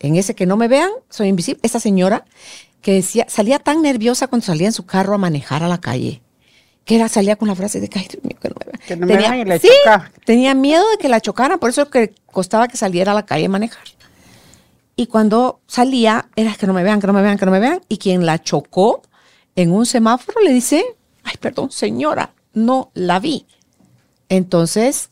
[0.00, 1.60] En ese que no me vean, soy invisible.
[1.62, 2.24] Esa señora
[2.82, 6.20] que decía, salía tan nerviosa cuando salía en su carro a manejar a la calle.
[6.84, 8.80] que era, salía con la frase de que, ay, Dios mío, que no me vean.
[8.86, 9.68] Que no me vean y la sí,
[10.26, 13.46] tenía miedo de que la chocaran, por eso que costaba que saliera a la calle
[13.46, 13.84] a manejar.
[14.96, 17.60] Y cuando salía, era que no me vean, que no me vean, que no me
[17.60, 17.80] vean.
[17.88, 19.02] Y quien la chocó
[19.56, 20.84] en un semáforo le dice,
[21.24, 23.46] ay, perdón, señora, no la vi.
[24.28, 25.08] Entonces,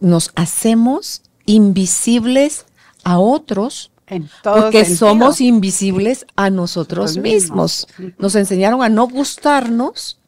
[0.00, 2.66] nos hacemos invisibles
[3.04, 5.08] a otros En todo porque sentido.
[5.08, 7.86] somos invisibles a nosotros Nosotros mismos.
[7.98, 8.14] mismos.
[8.18, 10.18] Nos enseñaron a no gustarnos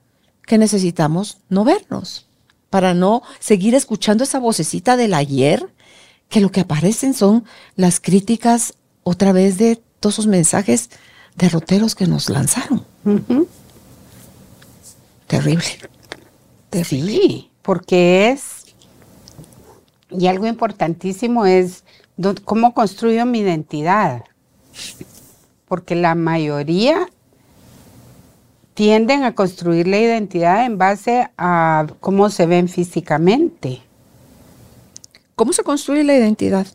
[0.47, 2.29] que necesitamos no vernos,
[2.71, 5.73] para no seguir escuchando esa vocecita del ayer,
[6.35, 7.45] que lo que aparecen son
[7.77, 10.91] las críticas otra vez de todos esos mensajes
[11.37, 12.85] derroteros que nos lanzaron.
[13.05, 13.47] Ujú.
[15.29, 15.63] Terrible.
[16.83, 18.75] Sí, porque es,
[20.11, 21.85] y algo importantísimo es
[22.45, 24.25] cómo construyo mi identidad.
[25.67, 27.09] Porque la mayoría
[28.75, 33.83] tienden a construir la identidad en base a cómo se ven físicamente,
[35.35, 36.67] ¿Cómo se construye la identidad?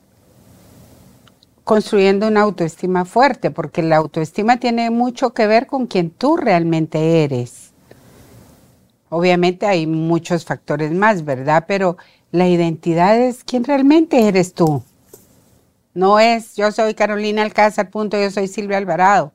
[1.69, 7.23] construyendo una autoestima fuerte, porque la autoestima tiene mucho que ver con quien tú realmente
[7.23, 7.73] eres.
[9.09, 11.65] Obviamente hay muchos factores más, ¿verdad?
[11.67, 11.95] Pero
[12.31, 14.81] la identidad es quién realmente eres tú.
[15.93, 19.31] No es yo soy Carolina Alcázar, punto, yo soy Silvia Alvarado.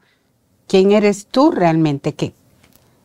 [0.67, 2.35] ¿Quién eres tú realmente?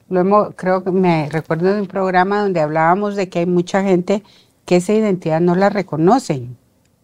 [0.09, 4.23] Hemos, creo que me recuerdo de un programa donde hablábamos de que hay mucha gente
[4.69, 6.55] que esa identidad no la reconocen.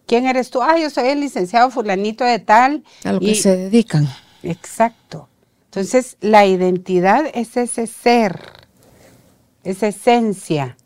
[0.06, 0.62] ¿Quién eres tú?
[0.62, 2.84] Ah, yo soy el licenciado fulanito de tal.
[3.02, 4.08] A lo que se dedican.
[4.44, 5.28] Exacto.
[5.64, 8.38] Entonces, la identidad es ese ser,
[9.64, 10.76] esa esencia.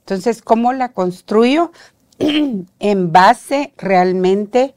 [0.00, 1.70] Entonces, ¿cómo la construyo?
[2.18, 4.74] en base realmente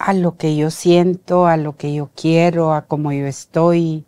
[0.00, 4.04] a lo que yo siento, a lo que yo quiero, a cómo yo estoy,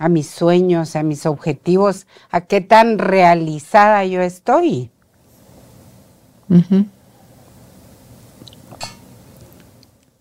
[0.00, 4.90] a mis sueños, a mis objetivos, a qué tan realizada yo estoy.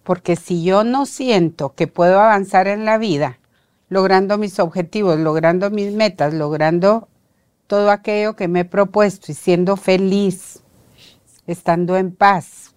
[0.03, 3.39] Porque si yo no siento que puedo avanzar en la vida,
[3.87, 7.07] logrando mis objetivos, logrando mis metas, logrando
[7.65, 10.59] todo aquello que me he propuesto y siendo feliz,
[11.47, 12.73] estando en paz,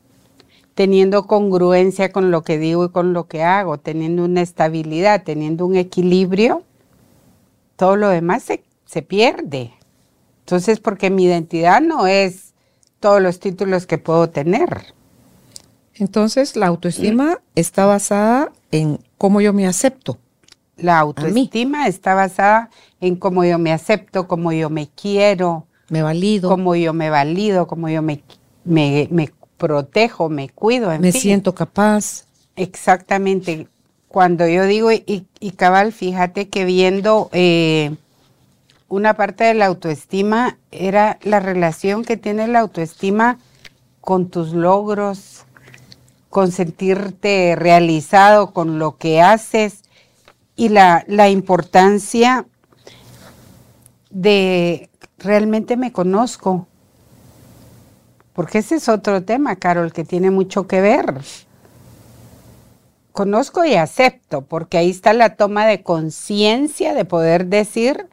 [0.74, 5.66] teniendo congruencia con lo que digo y con lo que hago, teniendo una estabilidad, teniendo
[5.66, 6.62] un equilibrio,
[7.82, 9.72] todo lo demás se, se pierde.
[10.38, 12.54] Entonces, porque mi identidad no es
[13.00, 14.94] todos los títulos que puedo tener.
[15.96, 20.16] Entonces, la autoestima está basada en cómo yo me acepto.
[20.76, 26.50] La autoestima está basada en cómo yo me acepto, cómo yo me quiero, Me valido,
[26.50, 28.22] cómo yo me valido, cómo yo me,
[28.64, 30.92] me, me protejo, me cuido.
[30.92, 31.20] En me fin.
[31.20, 32.26] siento capaz.
[32.54, 33.66] Exactamente.
[34.12, 37.96] Cuando yo digo, y, y cabal, fíjate que viendo eh,
[38.90, 43.38] una parte de la autoestima era la relación que tiene la autoestima
[44.02, 45.46] con tus logros,
[46.28, 49.80] con sentirte realizado con lo que haces
[50.56, 52.44] y la, la importancia
[54.10, 56.66] de realmente me conozco.
[58.34, 61.22] Porque ese es otro tema, Carol, que tiene mucho que ver
[63.12, 68.08] conozco y acepto, porque ahí está la toma de conciencia de poder decir,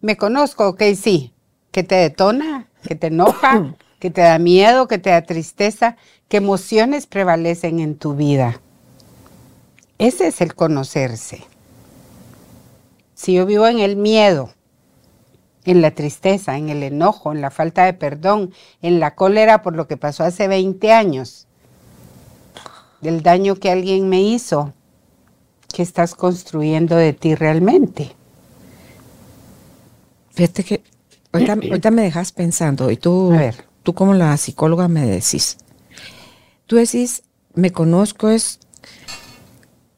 [0.00, 1.34] me conozco, ok, sí,
[1.70, 5.96] que te detona, que te enoja, que te da miedo, que te da tristeza,
[6.28, 8.60] qué emociones prevalecen en tu vida.
[9.98, 11.44] Ese es el conocerse.
[13.14, 14.50] Si yo vivo en el miedo,
[15.64, 19.74] en la tristeza, en el enojo, en la falta de perdón, en la cólera por
[19.74, 21.47] lo que pasó hace 20 años,
[23.00, 24.72] del daño que alguien me hizo,
[25.72, 28.12] ¿qué estás construyendo de ti realmente?
[30.30, 30.82] Fíjate que
[31.32, 33.64] ahorita, ahorita me dejas pensando y tú, A ver.
[33.82, 35.58] tú como la psicóloga me decís.
[36.66, 37.22] Tú decís,
[37.54, 38.60] me conozco, es,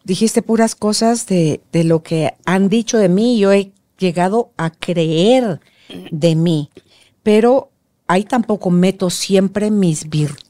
[0.05, 4.71] dijiste puras cosas de, de lo que han dicho de mí, yo he llegado a
[4.71, 5.61] creer
[6.11, 6.71] de mí,
[7.23, 7.71] pero
[8.07, 10.50] ahí tampoco meto siempre mis virtudes,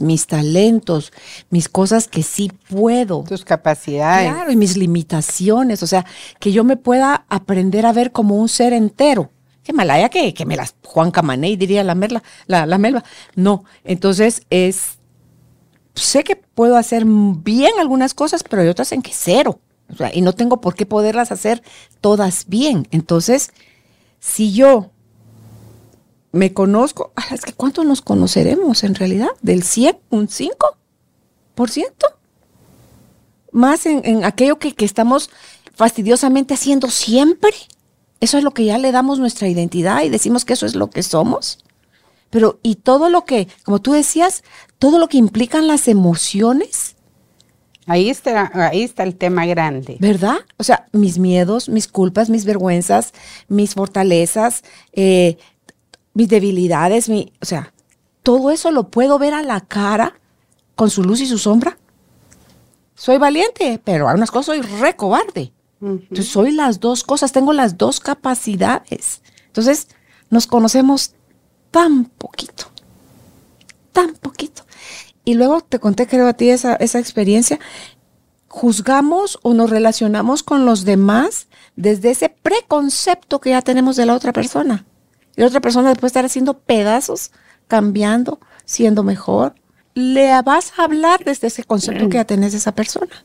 [0.00, 1.12] mis talentos,
[1.50, 3.24] mis cosas que sí puedo.
[3.24, 4.32] Tus capacidades.
[4.32, 6.04] Claro, y mis limitaciones, o sea,
[6.38, 9.30] que yo me pueda aprender a ver como un ser entero.
[9.62, 13.02] Qué malaya que, que me las Juan Camaney diría la Merla, la, la Melba.
[13.34, 14.98] No, entonces es,
[15.94, 19.58] sé que puedo hacer bien algunas cosas, pero hay otras en que cero.
[19.92, 21.62] O sea, y no tengo por qué poderlas hacer
[22.00, 22.86] todas bien.
[22.90, 23.50] Entonces,
[24.20, 24.90] si yo
[26.36, 29.28] me conozco, ah, es que ¿cuánto nos conoceremos en realidad?
[29.42, 29.98] ¿Del 100?
[30.10, 30.52] ¿Un 5%?
[33.56, 35.30] más en, en aquello que, que estamos
[35.74, 37.50] fastidiosamente haciendo siempre.
[38.20, 40.90] eso es lo que ya le damos nuestra identidad y decimos que eso es lo
[40.90, 41.64] que somos.
[42.30, 44.44] Pero, y todo lo que, como tú decías,
[44.78, 46.96] todo lo que implican las emociones.
[47.86, 49.96] Ahí está, ahí está el tema grande.
[50.00, 50.38] ¿Verdad?
[50.56, 53.12] O sea, mis miedos, mis culpas, mis vergüenzas,
[53.48, 55.38] mis fortalezas, eh,
[56.16, 57.74] mis debilidades, mi, o sea,
[58.22, 60.18] todo eso lo puedo ver a la cara
[60.74, 61.76] con su luz y su sombra.
[62.94, 65.52] Soy valiente, pero a unas cosas soy re cobarde.
[65.82, 69.20] Entonces soy las dos cosas, tengo las dos capacidades.
[69.48, 69.88] Entonces
[70.30, 71.12] nos conocemos
[71.70, 72.64] tan poquito,
[73.92, 74.62] tan poquito.
[75.22, 77.60] Y luego te conté, creo, a ti esa, esa experiencia.
[78.48, 84.14] Juzgamos o nos relacionamos con los demás desde ese preconcepto que ya tenemos de la
[84.14, 84.86] otra persona.
[85.36, 87.30] Y la otra persona después estar haciendo pedazos,
[87.68, 89.54] cambiando, siendo mejor.
[89.94, 93.22] Le vas a hablar desde ese concepto que ya tenés de esa persona.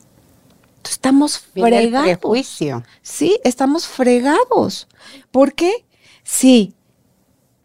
[0.76, 2.04] Entonces, estamos fregados.
[2.04, 2.82] prejuicio.
[3.02, 4.88] Sí, estamos fregados.
[5.30, 5.84] ¿Por qué?
[6.24, 6.74] Sí,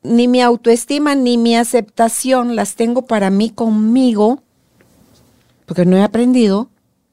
[0.03, 4.43] ni mi autoestima ni mi aceptación las tengo para mí conmigo,
[5.65, 6.69] porque no he aprendido,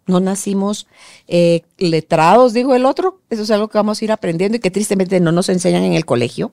[0.07, 0.87] no nacimos
[1.27, 3.21] eh, letrados, dijo el otro.
[3.31, 5.95] Eso es algo que vamos a ir aprendiendo y que tristemente no nos enseñan en
[5.95, 6.53] el colegio,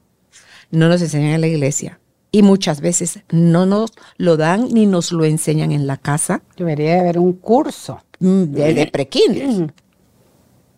[0.72, 2.00] no nos enseñan en la iglesia.
[2.32, 6.42] Y muchas veces no nos lo dan ni nos lo enseñan en la casa.
[6.56, 8.02] Debería haber un curso.
[8.20, 9.74] Mm, de, de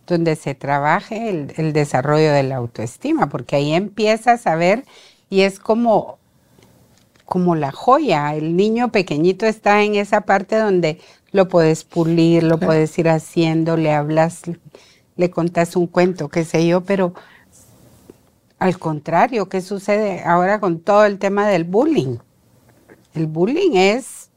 [0.07, 4.83] Donde se trabaje el, el desarrollo de la autoestima, porque ahí empiezas a ver
[5.29, 6.17] y es como,
[7.25, 8.33] como la joya.
[8.35, 10.99] El niño pequeñito está en esa parte donde
[11.31, 14.43] lo puedes pulir, lo puedes ir haciendo, le hablas,
[15.17, 17.13] le contas un cuento, qué sé yo, pero
[18.63, 22.15] al contrario, ¿qué sucede ahora con todo el tema del bullying?
[23.13, 24.29] El bullying es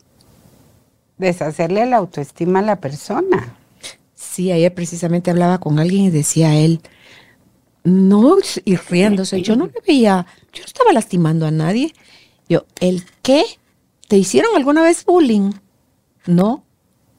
[1.17, 3.55] deshacerle la autoestima a la persona.
[4.15, 6.81] Sí, ayer precisamente hablaba con alguien y decía él,
[7.85, 11.95] no, y riéndose, yo no me veía, yo no estaba lastimando a nadie.
[12.49, 13.45] Yo, ¿el qué?
[14.09, 15.53] ¿Te hicieron alguna vez bullying?
[16.27, 16.65] No.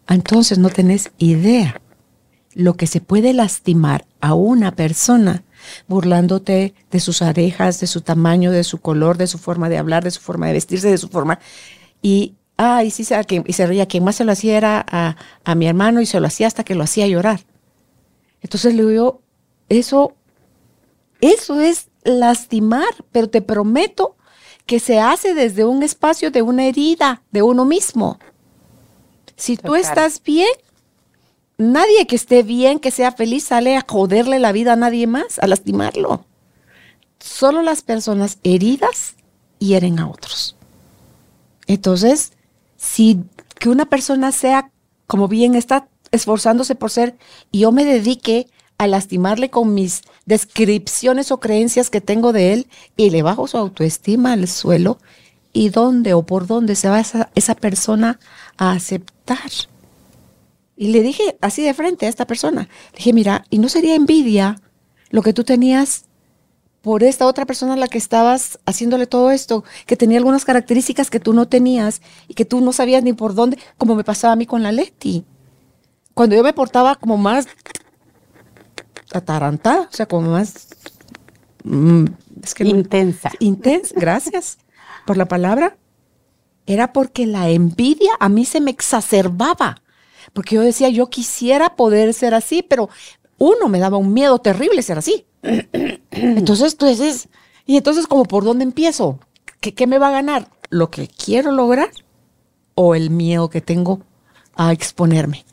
[0.09, 1.79] Entonces no tenés idea
[2.53, 5.45] lo que se puede lastimar a una persona
[5.87, 10.03] burlándote de sus orejas, de su tamaño, de su color, de su forma de hablar,
[10.03, 11.39] de su forma de vestirse, de su forma.
[12.01, 13.03] Y, ay, sí,
[13.45, 13.85] y se reía.
[13.85, 16.63] Quien más se lo hacía era a, a mi hermano y se lo hacía hasta
[16.63, 17.41] que lo hacía llorar.
[18.41, 19.21] Entonces le digo,
[19.69, 20.17] eso
[21.21, 24.15] eso es lastimar, pero te prometo
[24.65, 28.19] que se hace desde un espacio de una herida de uno mismo.
[29.35, 30.49] Si tú estás bien,
[31.57, 35.39] nadie que esté bien, que sea feliz, sale a joderle la vida a nadie más,
[35.39, 36.25] a lastimarlo.
[37.19, 39.15] Solo las personas heridas
[39.59, 40.55] hieren a otros.
[41.65, 42.33] Entonces,
[42.77, 43.21] si
[43.59, 44.71] que una persona sea
[45.07, 47.17] como bien está esforzándose por ser
[47.51, 52.67] y yo me dedique a lastimarle con mis descripciones o creencias que tengo de él
[52.95, 54.99] y le bajo su autoestima al suelo
[55.51, 58.19] y dónde o por dónde se va esa, esa persona
[58.57, 59.39] a aceptar.
[60.77, 63.95] Y le dije así de frente a esta persona, le dije, mira, ¿y no sería
[63.95, 64.61] envidia
[65.09, 66.05] lo que tú tenías
[66.81, 71.09] por esta otra persona a la que estabas haciéndole todo esto, que tenía algunas características
[71.09, 74.33] que tú no tenías y que tú no sabías ni por dónde, como me pasaba
[74.33, 75.25] a mí con la Leti?
[76.13, 77.47] Cuando yo me portaba como más
[79.11, 80.67] atarantada, o sea, como más...
[81.63, 82.05] Mm,
[82.43, 83.31] es que intensa.
[83.39, 84.59] intensa, gracias
[85.05, 85.75] por la palabra.
[86.67, 89.81] Era porque la envidia a mí se me exacerbaba.
[90.33, 92.89] Porque yo decía, yo quisiera poder ser así, pero
[93.37, 95.25] uno me daba un miedo terrible ser así.
[96.11, 97.29] Entonces tú dices,
[97.65, 99.19] y entonces como por dónde empiezo?
[99.59, 100.47] ¿Qué, ¿Qué, me va a ganar?
[100.69, 101.89] ¿Lo que quiero lograr
[102.75, 104.01] o el miedo que tengo
[104.55, 105.45] a exponerme?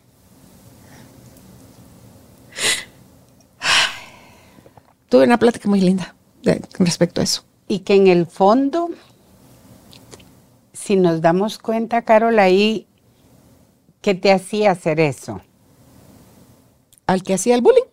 [5.09, 6.15] tuve una plática muy linda
[6.79, 7.45] respecto a eso.
[7.67, 8.91] Y que en el fondo,
[10.73, 12.87] si nos damos cuenta, Carol, ahí,
[14.05, 15.41] ¿qué te hacía hacer eso?
[17.07, 17.89] ¿Al que hacía el bullying?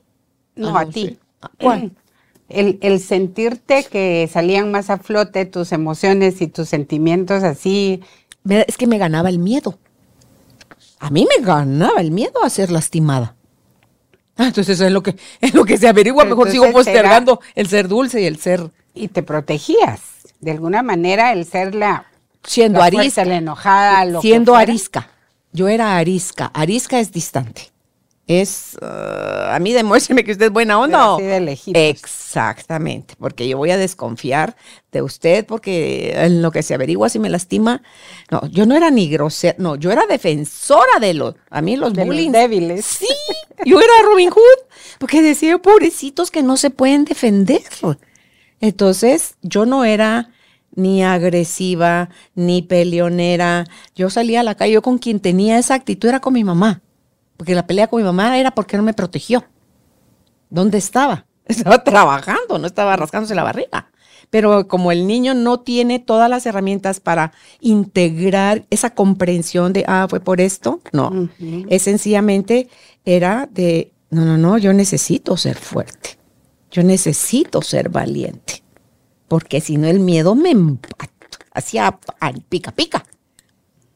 [0.58, 1.18] No, ah, a ti.
[1.42, 1.94] Ah, ¿Cuál?
[2.50, 8.02] El, el, sentirte que salían más a flote tus emociones y tus sentimientos así.
[8.44, 9.80] Es que me ganaba el miedo.
[11.00, 13.38] A mí me ganaba el miedo a ser lastimada.
[14.36, 16.26] Ah, entonces eso es lo que, es lo que se averigua.
[16.26, 18.70] Mejor sigo postergando el ser dulce y el ser.
[18.94, 20.02] Y te protegías.
[20.42, 22.06] De alguna manera, el ser la.
[22.44, 23.24] Siendo arisca.
[23.24, 25.11] la enojada, lo Siendo arisca.
[25.54, 26.52] Yo era arisca.
[26.54, 27.72] Arisca es distante
[28.40, 31.18] es, uh, a mí demuéstreme que usted es buena onda.
[31.74, 34.56] Exactamente, porque yo voy a desconfiar
[34.92, 37.82] de usted porque en lo que se averigua si me lastima,
[38.30, 41.94] no, yo no era ni grosera, no, yo era defensora de los, a mí los
[41.94, 42.32] de bullying.
[42.32, 42.86] débiles.
[42.86, 43.08] Sí,
[43.66, 44.66] yo era Robin Hood,
[45.00, 47.64] porque decía, pobrecitos que no se pueden defender.
[48.60, 50.32] Entonces, yo no era
[50.76, 53.66] ni agresiva, ni peleonera.
[53.96, 56.82] Yo salía a la calle, yo con quien tenía esa actitud era con mi mamá,
[57.38, 59.46] porque la pelea con mi mamá era porque no me protegió.
[60.50, 61.26] ¿Dónde estaba?
[61.46, 63.92] Estaba trabajando, no estaba rascándose la barriga.
[64.30, 70.08] Pero como el niño no tiene todas las herramientas para integrar esa comprensión de, ah,
[70.10, 71.30] fue por esto, no.
[71.68, 72.70] Es sencillamente,
[73.04, 76.18] era de, no, no, no, yo necesito ser fuerte.
[76.70, 78.61] Yo necesito ser valiente.
[79.32, 80.54] Porque si no, el miedo me
[81.54, 81.98] hacía
[82.50, 83.06] pica, pica.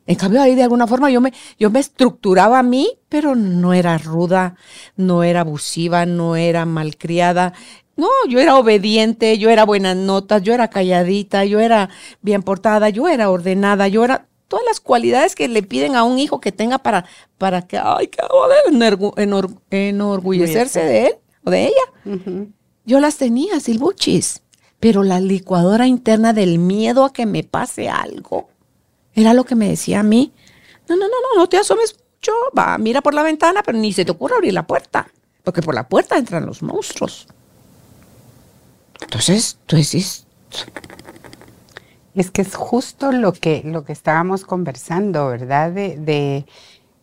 [0.06, 3.74] En cambio, ahí de alguna forma yo me, yo me estructuraba a mí, pero no
[3.74, 4.56] era ruda,
[4.96, 7.52] no era abusiva, no era malcriada.
[7.98, 11.90] No, yo era obediente, yo era buenas notas, yo era calladita, yo era
[12.22, 16.18] bien portada, yo era ordenada, yo era todas las cualidades que le piden a un
[16.18, 17.04] hijo que tenga para,
[17.38, 18.22] para que, ay, que
[19.70, 22.48] enorgullecerse de él o de ella.
[22.86, 24.44] Yo las tenía, silbuchis,
[24.86, 28.50] pero la licuadora interna del miedo a que me pase algo
[29.16, 30.32] era lo que me decía a mí.
[30.88, 33.94] No, no, no, no, no te asomes mucho, va, mira por la ventana, pero ni
[33.94, 35.08] se te ocurra abrir la puerta,
[35.44, 37.28] porque por la puerta entran los monstruos.
[39.02, 40.28] Entonces, tú decís...
[42.14, 45.72] Es que es justo lo que, lo que estábamos conversando, ¿verdad?
[45.72, 46.46] De,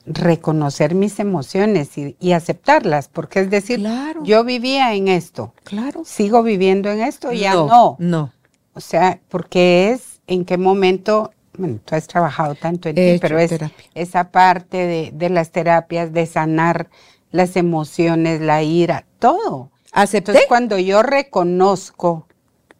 [0.04, 3.84] reconocer mis emociones y, aceptarlas, porque es decir,
[4.24, 6.02] yo vivía en esto, claro.
[6.04, 7.96] sigo viviendo en esto, ya no.
[7.98, 8.32] No.
[8.74, 13.38] O sea, porque es en qué momento, bueno, tú has trabajado tanto en ti, pero
[13.38, 13.52] es
[13.94, 16.88] esa parte de, de, las terapias, de sanar
[17.30, 19.70] las emociones, la ira, todo.
[19.94, 22.26] Entonces, cuando yo reconozco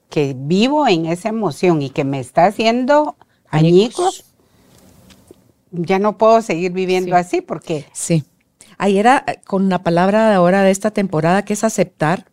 [0.08, 3.16] que vivo en esa emoción y que me está haciendo
[3.48, 4.31] añicos,
[5.72, 7.86] ya no puedo seguir viviendo así porque...
[7.92, 8.24] Sí.
[8.78, 12.26] Ahí era eh, con la palabra de ahora de esta temporada que es aceptar,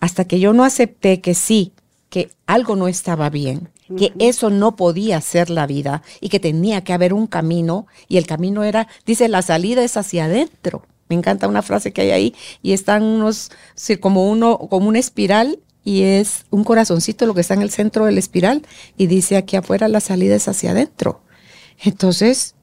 [0.00, 1.72] hasta que yo no acepté que sí,
[2.08, 6.84] que algo no estaba bien, que eso no podía ser la vida y que tenía
[6.84, 10.84] que haber un camino y el camino era, dice, la salida es hacia adentro.
[11.08, 13.50] Me encanta una frase que hay ahí y están unos,
[14.00, 18.04] como uno, como una espiral y es un corazoncito lo que está en el centro
[18.04, 18.62] de la espiral
[18.98, 21.22] y dice aquí afuera la salida es hacia adentro.
[21.82, 22.54] Entonces,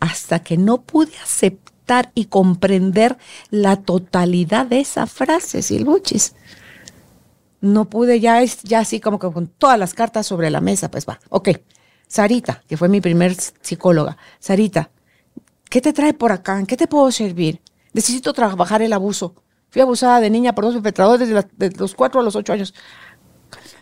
[0.00, 3.18] hasta que no pude aceptar y comprender
[3.50, 6.34] la totalidad de esa frase, Silbuchis,
[7.60, 11.06] no pude ya, ya así como que con todas las cartas sobre la mesa, pues
[11.06, 11.50] va, ok.
[12.08, 14.90] Sarita, que fue mi primer psicóloga, Sarita,
[15.68, 16.58] ¿qué te trae por acá?
[16.58, 17.60] ¿En qué te puedo servir?
[17.92, 19.34] necesito trabajar el abuso.
[19.70, 22.74] Fui abusada de niña por dos perpetradores desde los cuatro a los ocho años.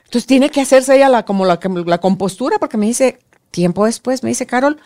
[0.05, 3.19] Entonces tiene que hacerse ella la, como la, la compostura, porque me dice,
[3.51, 4.81] tiempo después, me dice, Carol,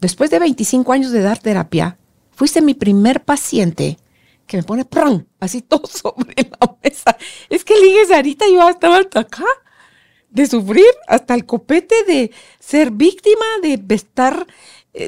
[0.00, 1.98] después de 25 años de dar terapia,
[2.32, 3.98] fuiste mi primer paciente
[4.46, 5.26] que me pone ¡pran!
[5.40, 7.16] así todo sobre la mesa.
[7.48, 9.46] Es que ligue Sarita, yo estaba hasta acá
[10.30, 14.46] de sufrir, hasta el copete de ser víctima, de estar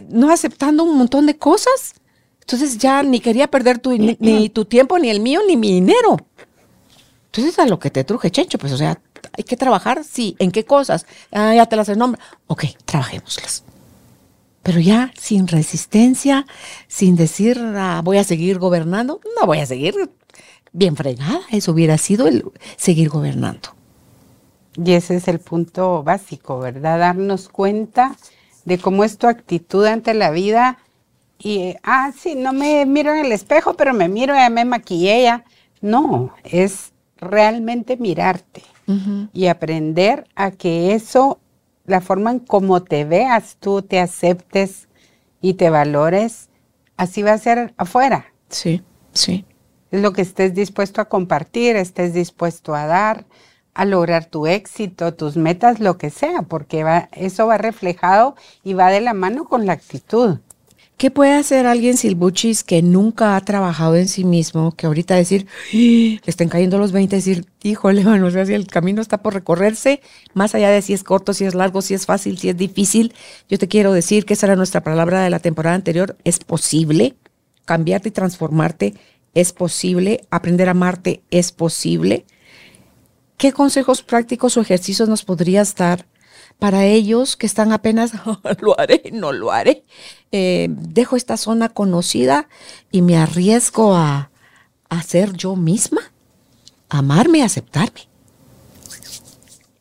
[0.08, 1.94] no aceptando un montón de cosas.
[2.40, 6.16] Entonces ya ni quería perder tu, ni, tu tiempo, ni el mío, ni mi dinero.
[7.26, 9.00] Entonces a lo que te truje, Chencho, pues o sea,
[9.32, 11.06] hay que trabajar, sí, ¿en qué cosas?
[11.32, 12.20] Ah, ya te las nombro.
[12.46, 13.64] Ok, trabajémoslas.
[14.66, 16.44] Pero ya sin resistencia,
[16.88, 19.94] sin decir, ah, voy a seguir gobernando, no voy a seguir
[20.72, 21.42] bien fregada.
[21.52, 22.42] Eso hubiera sido el
[22.76, 23.68] seguir gobernando.
[24.74, 26.98] Y ese es el punto básico, ¿verdad?
[26.98, 28.16] Darnos cuenta
[28.64, 30.78] de cómo es tu actitud ante la vida
[31.38, 35.22] y, ah, sí, no me miro en el espejo, pero me miro, ya me maquillé
[35.22, 35.44] ya.
[35.80, 38.64] No, es realmente mirarte
[39.32, 41.38] y aprender a que eso,
[41.86, 44.88] la forma en cómo te veas tú, te aceptes
[45.40, 46.48] y te valores,
[46.96, 48.32] así va a ser afuera.
[48.48, 48.82] Sí,
[49.12, 49.44] sí.
[49.90, 53.26] Es lo que estés dispuesto a compartir, estés dispuesto a dar,
[53.74, 58.34] a lograr tu éxito, tus metas, lo que sea, porque va, eso va reflejado
[58.64, 60.38] y va de la mano con la actitud.
[60.96, 65.46] ¿Qué puede hacer alguien silbuchis que nunca ha trabajado en sí mismo, que ahorita decir,
[65.70, 70.00] le estén cayendo los 20, decir, híjole, bueno, si el camino está por recorrerse,
[70.32, 73.12] más allá de si es corto, si es largo, si es fácil, si es difícil,
[73.50, 77.14] yo te quiero decir que esa era nuestra palabra de la temporada anterior, es posible,
[77.66, 78.94] cambiarte y transformarte
[79.34, 82.24] es posible, aprender a amarte es posible.
[83.36, 86.06] ¿Qué consejos prácticos o ejercicios nos podrías dar
[86.58, 88.12] para ellos que están apenas,
[88.60, 89.84] lo haré, no lo haré,
[90.32, 92.48] eh, dejo esta zona conocida
[92.90, 94.30] y me arriesgo a,
[94.88, 96.00] a ser yo misma,
[96.88, 98.08] amarme, aceptarme.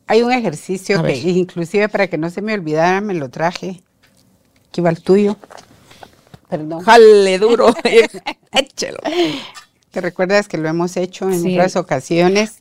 [0.08, 3.82] Hay un ejercicio que inclusive para que no se me olvidara me lo traje.
[4.68, 5.36] Aquí va el tuyo.
[6.48, 6.84] Perdón.
[6.84, 7.74] Jale duro.
[8.52, 8.98] Échelo.
[9.90, 12.58] ¿Te recuerdas que lo hemos hecho en otras ocasiones?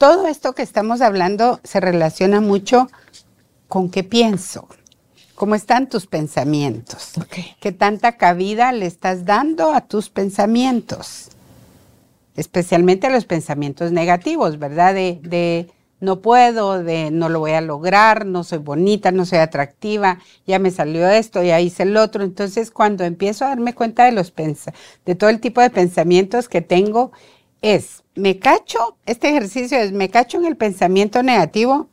[0.00, 2.88] Todo esto que estamos hablando se relaciona mucho
[3.68, 4.66] con qué pienso,
[5.34, 7.12] cómo están tus pensamientos,
[7.60, 11.28] qué tanta cabida le estás dando a tus pensamientos,
[12.34, 14.94] especialmente a los pensamientos negativos, ¿verdad?
[14.94, 15.70] de
[16.00, 20.58] no puedo, de no lo voy a lograr, no soy bonita, no soy atractiva, ya
[20.58, 22.24] me salió esto, ya hice el otro.
[22.24, 26.62] Entonces, cuando empiezo a darme cuenta de los de todo el tipo de pensamientos que
[26.62, 27.12] tengo,
[27.60, 31.88] es, me cacho, este ejercicio es, me cacho en el pensamiento negativo,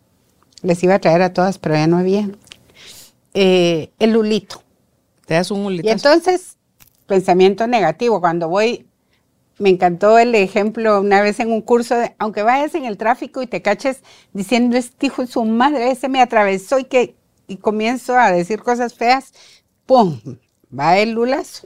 [0.61, 2.30] les iba a traer a todas, pero ya no había,
[3.34, 4.61] eh, el lulito.
[5.25, 5.88] Te das un lulito.
[5.88, 6.57] Y entonces,
[7.05, 8.88] pensamiento negativo, cuando voy
[9.59, 13.41] me encantó el ejemplo una vez en un curso, de, aunque vayas en el tráfico
[13.41, 14.03] y te caches
[14.34, 17.15] diciendo, este hijo su madre, ese me atravesó y que
[17.47, 19.34] y comienzo a decir cosas feas,
[19.86, 20.19] ¡pum!
[20.78, 21.65] Va el lulazo.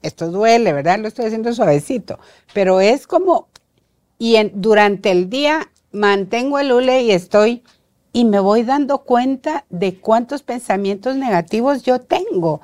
[0.00, 0.98] Esto duele, ¿verdad?
[0.98, 2.18] Lo estoy haciendo suavecito,
[2.54, 3.47] pero es como,
[4.18, 7.62] y durante el día mantengo el hule y estoy,
[8.12, 12.60] y me voy dando cuenta de cuántos pensamientos negativos yo tengo.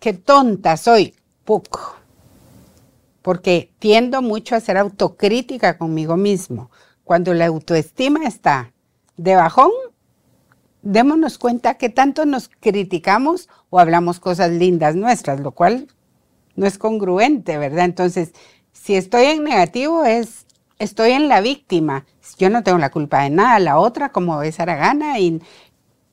[0.00, 1.14] Qué tonta soy.
[1.44, 1.96] Puc
[3.26, 6.70] porque tiendo mucho a ser autocrítica conmigo mismo.
[7.02, 8.72] Cuando la autoestima está
[9.16, 9.72] de bajón,
[10.82, 15.88] démonos cuenta que tanto nos criticamos o hablamos cosas lindas nuestras, lo cual
[16.54, 17.86] no es congruente, ¿verdad?
[17.86, 18.30] Entonces,
[18.86, 20.46] si estoy en negativo es,
[20.78, 22.06] estoy en la víctima.
[22.38, 25.42] Yo no tengo la culpa de nada, la otra como es Aragana y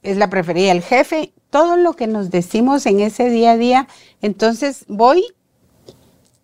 [0.02, 3.88] es la preferida del jefe, todo lo que nos decimos en ese día a día,
[4.24, 5.24] entonces voy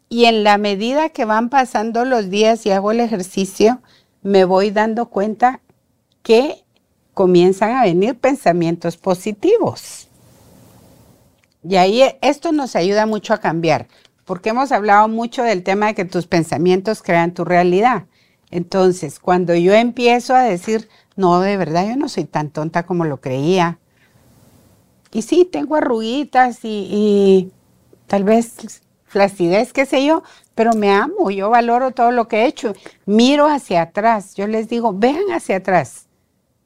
[0.07, 3.81] y en la medida que van pasando los días y hago el ejercicio,
[4.21, 5.61] me voy dando cuenta
[6.21, 6.63] que
[7.15, 10.09] comienzan a venir pensamientos positivos.
[11.63, 13.87] Y ahí esto nos ayuda mucho a cambiar,
[14.29, 18.05] porque hemos hablado mucho del tema de que tus pensamientos crean tu realidad.
[18.51, 23.05] Entonces, cuando yo empiezo a decir, no, de verdad yo no soy tan tonta como
[23.05, 23.79] lo creía.
[25.11, 27.51] Y sí, tengo arruguitas y, y
[28.05, 30.21] tal vez flacidez, qué sé yo,
[30.53, 32.75] pero me amo, yo valoro todo lo que he hecho.
[33.07, 36.05] Miro hacia atrás, yo les digo, vean hacia atrás.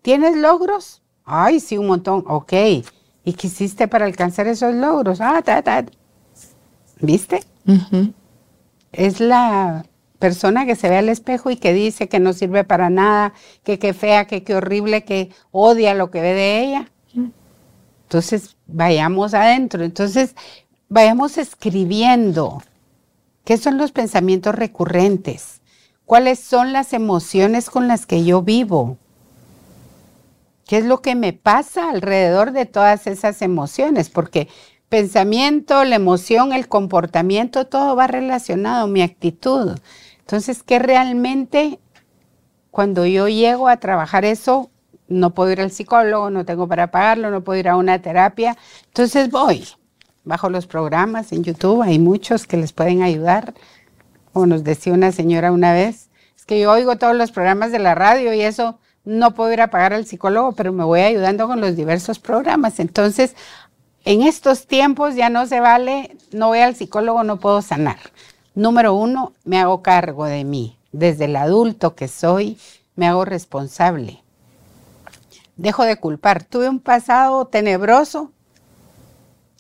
[0.02, 1.02] ¿Tienes logros?
[1.24, 2.26] Ay, sí, un montón.
[2.28, 2.52] Ok.
[3.24, 5.22] ¿Y qué hiciste para alcanzar esos logros?
[5.22, 5.86] Ah, ta, ta.
[7.04, 7.44] ¿Viste?
[8.94, 9.86] Es la
[10.20, 13.34] persona que se ve al espejo y que dice que no sirve para nada,
[13.64, 16.92] que qué fea, que qué horrible, que odia lo que ve de ella.
[18.04, 19.84] Entonces, vayamos adentro.
[19.84, 20.34] Entonces,
[20.88, 22.64] vayamos escribiendo
[23.44, 25.62] qué son los pensamientos recurrentes,
[26.06, 28.98] cuáles son las emociones con las que yo vivo,
[30.66, 34.48] qué es lo que me pasa alrededor de todas esas emociones, porque
[34.94, 39.76] pensamiento, la emoción, el comportamiento, todo va relacionado, mi actitud.
[40.20, 41.80] Entonces, ¿qué realmente
[42.70, 44.70] cuando yo llego a trabajar eso,
[45.08, 48.56] no puedo ir al psicólogo, no tengo para pagarlo, no puedo ir a una terapia,
[48.86, 49.66] entonces voy
[50.26, 53.56] bajo los programas en YouTube, hay muchos que les pueden ayudar.
[54.32, 57.80] Como nos decía una señora una vez, es que yo oigo todos los programas de
[57.80, 61.48] la radio y eso no puedo ir a pagar al psicólogo, pero me voy ayudando
[61.48, 62.80] con los diversos programas.
[62.80, 63.36] Entonces,
[64.06, 67.98] en estos tiempos ya no se vale, no voy al psicólogo, no puedo sanar.
[68.54, 70.78] Número uno, me hago cargo de mí.
[70.92, 72.58] Desde el adulto que soy,
[72.96, 74.22] me hago responsable.
[75.56, 76.44] Dejo de culpar.
[76.44, 78.32] Tuve un pasado tenebroso,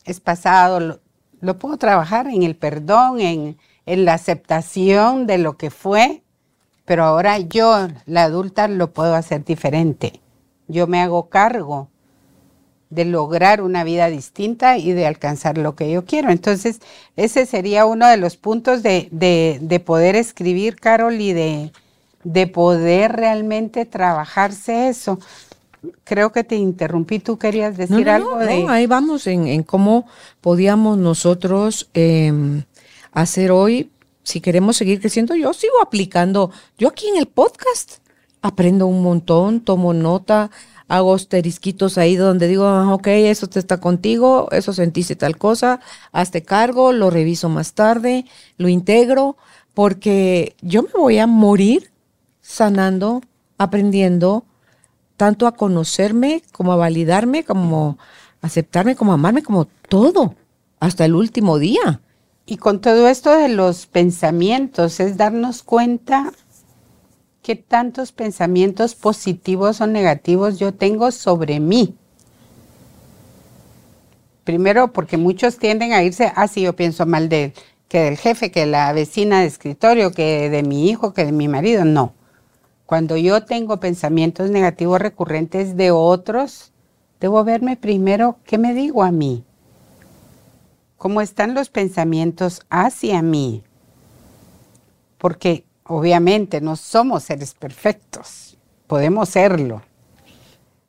[0.05, 0.99] es pasado,
[1.39, 6.21] lo, puedo trabajar en el perdón, en, en la aceptación de lo que fue,
[6.85, 10.19] pero ahora yo, la adulta, lo puedo hacer diferente.
[10.67, 11.89] Yo me hago cargo
[12.93, 16.29] de lograr una vida distinta y de alcanzar lo que yo quiero.
[16.29, 16.79] Entonces,
[17.15, 21.71] ese sería uno de los puntos de, de, de poder escribir, Carol, y de,
[22.23, 25.19] de poder realmente trabajarse eso.
[26.03, 28.65] Creo que te interrumpí, tú querías decir algo de...
[28.69, 30.05] ahí vamos en, cómo
[30.39, 32.63] podíamos nosotros em,
[33.11, 33.91] hacer hoy,
[34.23, 37.97] si queremos seguir creciendo, yo sigo aplicando, yo aquí en el podcast
[38.41, 40.51] aprendo un montón, tomo nota,
[40.87, 45.79] hago asterisquitos ahí donde digo, ah, ok, eso te está contigo, eso sentiste tal cosa,
[46.11, 48.25] hazte cargo, lo reviso más tarde,
[48.57, 49.37] lo integro,
[49.73, 51.91] porque yo me voy a morir
[52.41, 53.21] sanando,
[53.57, 54.45] aprendiendo,
[55.17, 57.97] tanto a conocerme, como a validarme, como
[58.41, 60.35] aceptarme, como amarme, como todo,
[60.79, 62.01] hasta el último día.
[62.45, 66.33] Y con todo esto de los pensamientos, es darnos cuenta
[67.43, 71.95] qué tantos pensamientos positivos o negativos yo tengo sobre mí.
[74.45, 77.53] Primero, porque muchos tienden a irse, ah, sí, yo pienso mal de él,
[77.89, 81.47] que del jefe, que la vecina de escritorio, que de mi hijo, que de mi
[81.47, 82.13] marido, no.
[82.85, 86.71] Cuando yo tengo pensamientos negativos recurrentes de otros,
[87.19, 89.43] debo verme primero qué me digo a mí,
[90.97, 93.63] cómo están los pensamientos hacia mí,
[95.17, 98.57] porque obviamente no somos seres perfectos,
[98.87, 99.81] podemos serlo,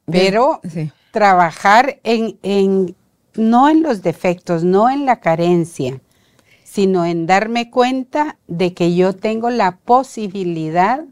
[0.07, 0.61] pero
[1.11, 2.95] trabajar en, en,
[3.35, 6.01] no en los defectos, no en la carencia,
[6.65, 11.05] sino en darme cuenta de que yo tengo la posibilidad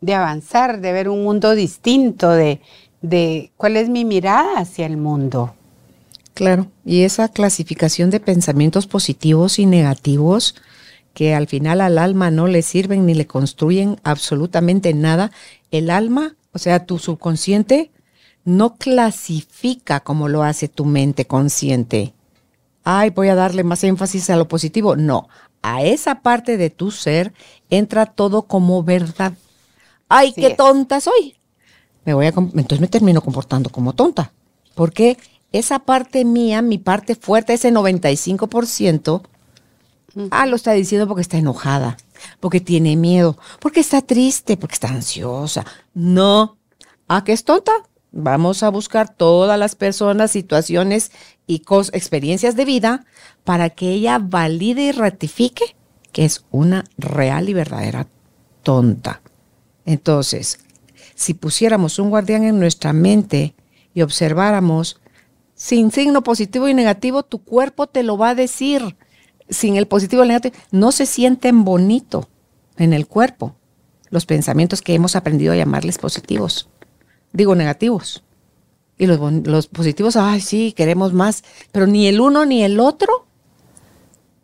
[0.00, 2.60] de avanzar, de ver un mundo distinto, de,
[3.02, 5.54] de cuál es mi mirada hacia el mundo.
[6.34, 10.54] Claro, y esa clasificación de pensamientos positivos y negativos
[11.18, 15.32] que al final al alma no le sirven ni le construyen absolutamente nada,
[15.72, 17.90] el alma, o sea, tu subconsciente,
[18.44, 22.14] no clasifica como lo hace tu mente consciente.
[22.84, 24.94] Ay, voy a darle más énfasis a lo positivo.
[24.94, 25.28] No,
[25.60, 27.32] a esa parte de tu ser
[27.68, 29.32] entra todo como verdad.
[30.08, 31.34] Ay, qué tonta soy.
[32.04, 34.30] Me voy a entonces me termino comportando como tonta.
[34.76, 35.18] Porque
[35.50, 39.22] esa parte mía, mi parte fuerte, ese 95%,
[40.30, 41.96] Ah, lo está diciendo porque está enojada,
[42.40, 45.64] porque tiene miedo, porque está triste, porque está ansiosa.
[45.94, 46.56] No.
[47.08, 47.72] ¿A qué es tonta?
[48.10, 51.12] Vamos a buscar todas las personas, situaciones
[51.46, 53.04] y experiencias de vida
[53.44, 55.76] para que ella valide y ratifique
[56.12, 58.08] que es una real y verdadera
[58.62, 59.20] tonta.
[59.84, 60.60] Entonces,
[61.14, 63.54] si pusiéramos un guardián en nuestra mente
[63.94, 65.00] y observáramos
[65.54, 68.96] sin signo positivo y negativo, tu cuerpo te lo va a decir
[69.50, 72.28] sin el positivo el negativo, no se sienten bonito
[72.76, 73.56] en el cuerpo
[74.10, 76.68] los pensamientos que hemos aprendido a llamarles positivos.
[77.32, 78.24] Digo negativos.
[78.96, 81.44] Y los, los positivos, ay, sí, queremos más.
[81.72, 83.26] Pero ni el uno ni el otro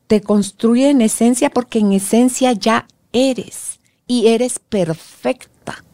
[0.06, 5.84] te construye en esencia porque en esencia ya eres y eres perfecta.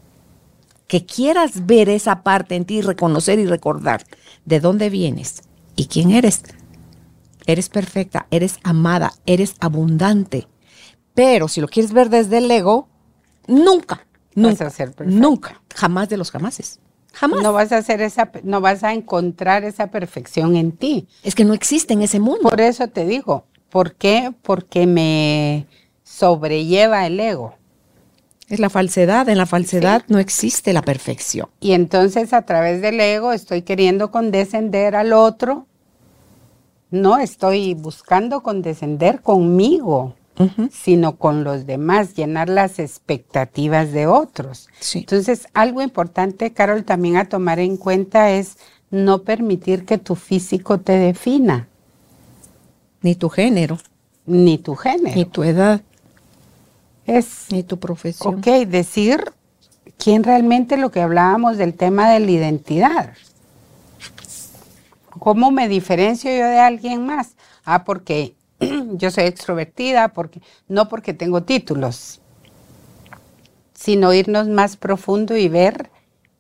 [0.87, 4.05] Que quieras ver esa parte en ti, reconocer y recordar
[4.45, 5.43] de dónde vienes
[5.77, 6.43] y quién eres
[7.47, 10.49] eres perfecta, eres amada, eres abundante.
[11.15, 12.89] Pero si lo quieres ver desde el ego,
[13.47, 16.81] nunca, nunca, vas a ser nunca, jamás de los jamases.
[17.13, 17.43] Jamás.
[17.43, 21.09] No vas a hacer esa, no vas a encontrar esa perfección en ti.
[21.25, 22.49] Es que no existe en ese mundo.
[22.49, 24.33] Por eso te digo, ¿por qué?
[24.43, 25.67] Porque me
[26.05, 27.55] sobrelleva el ego.
[28.49, 31.49] Es la falsedad, en la falsedad no existe la perfección.
[31.61, 35.67] Y entonces a través del ego estoy queriendo condescender al otro
[36.91, 40.15] no estoy buscando condescender conmigo,
[40.73, 44.69] sino con los demás, llenar las expectativas de otros.
[44.95, 48.57] Entonces, algo importante, Carol, también a tomar en cuenta es
[48.91, 51.69] no permitir que tu físico te defina.
[53.03, 53.79] Ni tu género.
[54.25, 55.15] Ni tu género.
[55.15, 55.83] Ni tu edad.
[57.07, 57.47] Es.
[57.51, 58.37] Ni tu profesión.
[58.37, 59.33] Ok, decir
[59.99, 63.13] quién realmente lo que hablábamos del tema de la identidad.
[65.19, 67.37] ¿Cómo me diferencio yo de alguien más?
[67.65, 68.37] Ah, porque
[68.93, 72.21] yo soy extrovertida, porque, no porque tengo títulos,
[73.75, 75.91] sino irnos más profundo y ver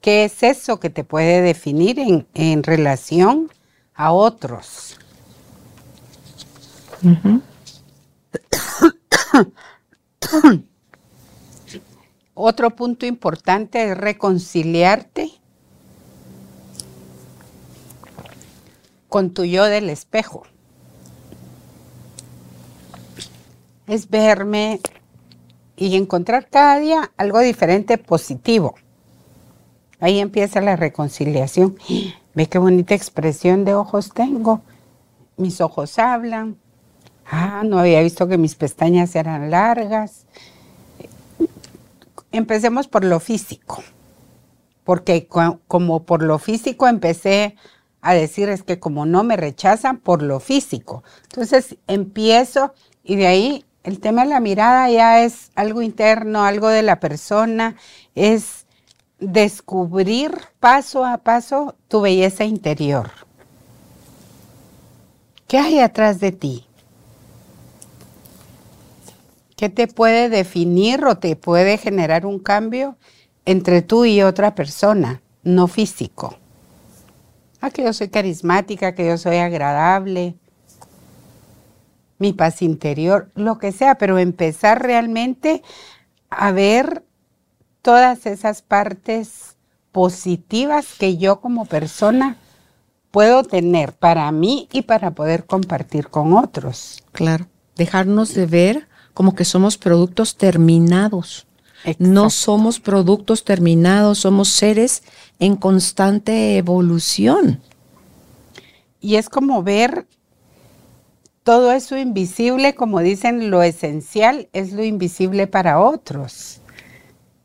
[0.00, 3.50] qué es eso que te puede definir en, en relación
[3.94, 4.98] a otros.
[12.34, 15.39] Otro punto importante es reconciliarte
[19.10, 20.44] con tu yo del espejo.
[23.86, 24.80] Es verme
[25.76, 28.76] y encontrar cada día algo diferente, positivo.
[29.98, 31.76] Ahí empieza la reconciliación.
[32.34, 34.62] Ve qué bonita expresión de ojos tengo.
[35.36, 36.56] Mis ojos hablan.
[37.26, 40.26] Ah, no había visto que mis pestañas eran largas.
[42.30, 43.82] Empecemos por lo físico,
[44.84, 45.26] porque
[45.66, 47.56] como por lo físico empecé
[48.02, 51.02] a decir es que como no me rechazan por lo físico.
[51.24, 52.74] Entonces empiezo
[53.04, 57.00] y de ahí el tema de la mirada ya es algo interno, algo de la
[57.00, 57.76] persona,
[58.14, 58.66] es
[59.18, 63.10] descubrir paso a paso tu belleza interior.
[65.46, 66.66] ¿Qué hay atrás de ti?
[69.56, 72.96] ¿Qué te puede definir o te puede generar un cambio
[73.44, 76.36] entre tú y otra persona, no físico?
[77.60, 80.36] Ah, que yo soy carismática, que yo soy agradable,
[82.18, 85.62] mi paz interior, lo que sea, pero empezar realmente
[86.28, 87.04] a ver
[87.82, 89.56] todas esas partes
[89.90, 92.36] positivas que yo como persona
[93.10, 97.02] puedo tener para mí y para poder compartir con otros.
[97.12, 97.46] Claro.
[97.76, 101.46] dejarnos de ver como que somos productos terminados.
[101.98, 105.02] No somos productos terminados, somos seres
[105.40, 107.60] en constante evolución.
[109.00, 110.06] Y es como ver
[111.42, 116.60] todo eso invisible, como dicen, lo esencial es lo invisible para otros.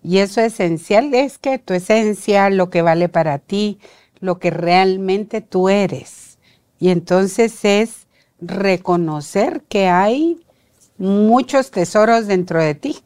[0.03, 3.79] Y eso esencial es que tu esencia, lo que vale para ti,
[4.19, 6.37] lo que realmente tú eres.
[6.77, 8.05] Y entonces es
[8.39, 10.45] reconocer que hay
[10.97, 12.97] muchos tesoros dentro de ti.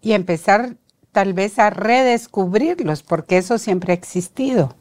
[0.00, 0.76] Y empezar
[1.12, 4.74] tal vez a redescubrirlos, porque eso siempre ha existido.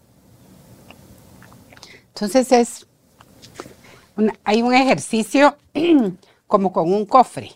[2.09, 2.88] Entonces es,
[4.43, 5.57] hay un ejercicio
[6.47, 7.51] como con un cofre,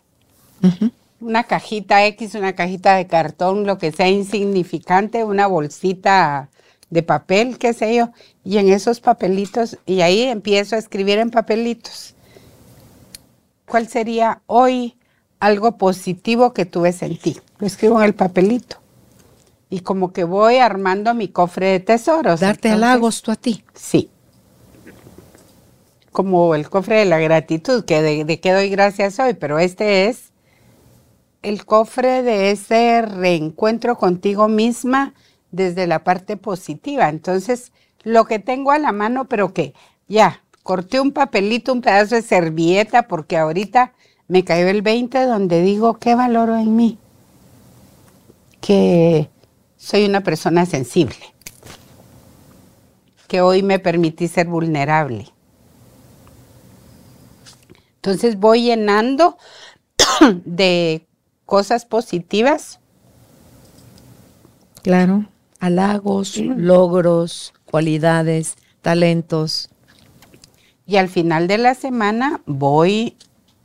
[1.19, 6.49] una cajita X, una cajita de cartón, lo que sea insignificante, una bolsita
[6.89, 8.11] de papel, qué sé yo,
[8.45, 12.15] y en esos papelitos, y ahí empiezo a escribir en papelitos.
[13.65, 14.95] ¿Cuál sería hoy
[15.44, 17.38] algo positivo que tuve en ti?
[17.60, 18.78] Lo escribo en el papelito.
[19.70, 22.39] Y como que voy armando mi cofre de tesoros.
[22.39, 23.66] Darte halagos tú a ti.
[23.74, 24.10] Sí.
[26.14, 30.08] Como el cofre de la gratitud, que de, de qué doy gracias hoy, pero este
[30.08, 30.32] es
[31.41, 35.14] el cofre de ese reencuentro contigo misma
[35.52, 37.10] desde la parte positiva.
[37.10, 37.74] Entonces,
[38.04, 39.74] lo que tengo a la mano, pero que
[40.08, 43.94] ya, corté un papelito, un pedazo de servilleta, porque ahorita
[44.28, 46.97] me cayó el 20 donde digo, ¿qué valoro en mí?
[48.61, 49.30] Que
[49.78, 51.17] soy una persona sensible,
[53.28, 55.28] que hoy me permití ser vulnerable.
[57.95, 59.38] Entonces voy llenando
[60.45, 61.07] de
[61.45, 62.80] cosas positivas.
[64.82, 65.26] Claro
[65.63, 69.69] halagos, logros, cualidades, talentos.
[70.86, 73.15] Y al final de la semana voy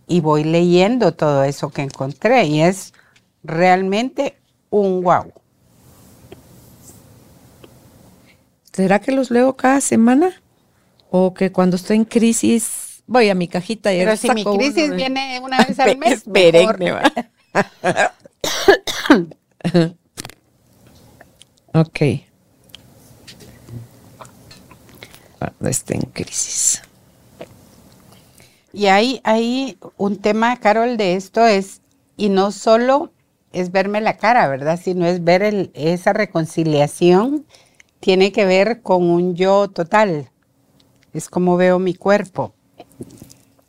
[0.08, 2.94] y voy leyendo todo eso que encontré y es
[3.44, 4.38] realmente
[4.70, 5.32] un wow.
[8.72, 10.40] ¿Será que los leo cada semana?
[11.10, 14.94] ¿O que cuando estoy en crisis voy a mi cajita y Pero si mi crisis
[14.94, 16.22] viene una vez al mes,
[21.74, 22.00] Ok.
[25.38, 26.82] Cuando esté en crisis.
[28.78, 31.80] Y hay, hay un tema, Carol, de esto es,
[32.16, 33.10] y no solo
[33.52, 34.78] es verme la cara, ¿verdad?
[34.80, 37.44] Sino es ver esa reconciliación,
[37.98, 40.30] tiene que ver con un yo total.
[41.12, 42.54] Es como veo mi cuerpo.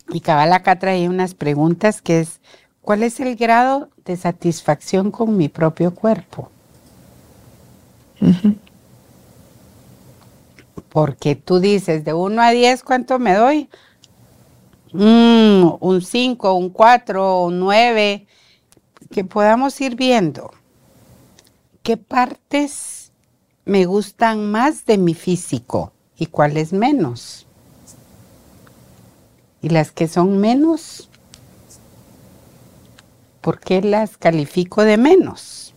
[0.10, 2.40] Y Cabal acá trae unas preguntas que es,
[2.84, 6.52] ¿cuál es el grado de satisfacción con mi propio cuerpo?
[10.90, 13.70] Porque tú dices, de 1 a 10, ¿cuánto me doy?
[14.92, 18.28] Mm, un 5, un 4, un 9,
[19.12, 20.52] que podamos ir viendo
[21.84, 23.12] qué partes
[23.66, 27.46] me gustan más de mi físico y cuáles menos.
[29.62, 31.10] Y las que son menos,
[33.42, 35.74] ¿por qué las califico de menos?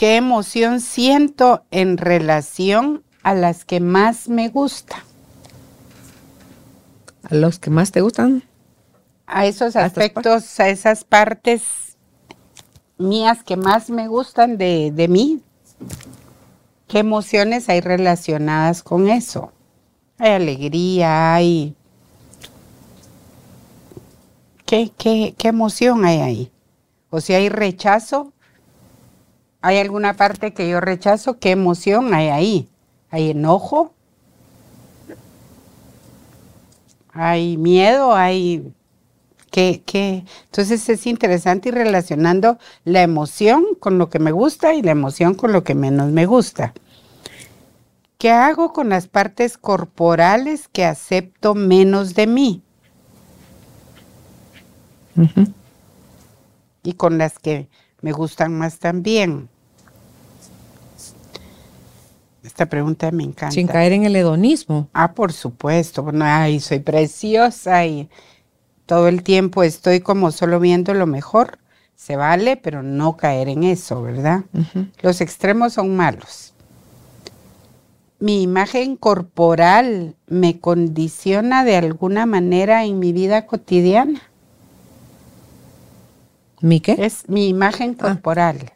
[0.00, 5.02] ¿Qué emoción siento en relación a las que más me gustan?
[7.24, 8.42] ¿A los que más te gustan?
[9.26, 11.98] A esos aspectos, a esas partes
[12.96, 15.42] mías que más me gustan de, de mí.
[16.88, 19.52] ¿Qué emociones hay relacionadas con eso?
[20.16, 21.76] Hay alegría, hay...
[24.64, 26.52] ¿Qué, qué, qué emoción hay ahí?
[27.10, 28.32] O si hay rechazo,
[29.60, 31.38] ¿hay alguna parte que yo rechazo?
[31.38, 32.68] ¿Qué emoción hay ahí?
[33.10, 33.94] ¿Hay enojo?
[37.12, 38.14] ¿Hay miedo?
[38.14, 38.72] ¿Hay
[39.50, 40.24] qué, qué?
[40.44, 45.34] Entonces es interesante ir relacionando la emoción con lo que me gusta y la emoción
[45.34, 46.72] con lo que menos me gusta.
[48.18, 52.62] ¿Qué hago con las partes corporales que acepto menos de mí?
[56.82, 57.68] y con las que
[58.02, 59.48] me gustan más también.
[62.42, 63.52] Esta pregunta me encanta.
[63.52, 64.88] Sin caer en el hedonismo.
[64.92, 66.02] Ah, por supuesto.
[66.02, 68.08] Bueno, ay, soy preciosa y
[68.86, 71.58] todo el tiempo estoy como solo viendo lo mejor.
[71.94, 74.44] Se vale, pero no caer en eso, ¿verdad?
[75.02, 76.54] Los extremos son malos.
[78.18, 84.29] Mi imagen corporal me condiciona de alguna manera en mi vida cotidiana.
[86.60, 86.96] ¿Mi qué?
[86.98, 88.02] Es mi imagen ah.
[88.02, 88.72] corporal.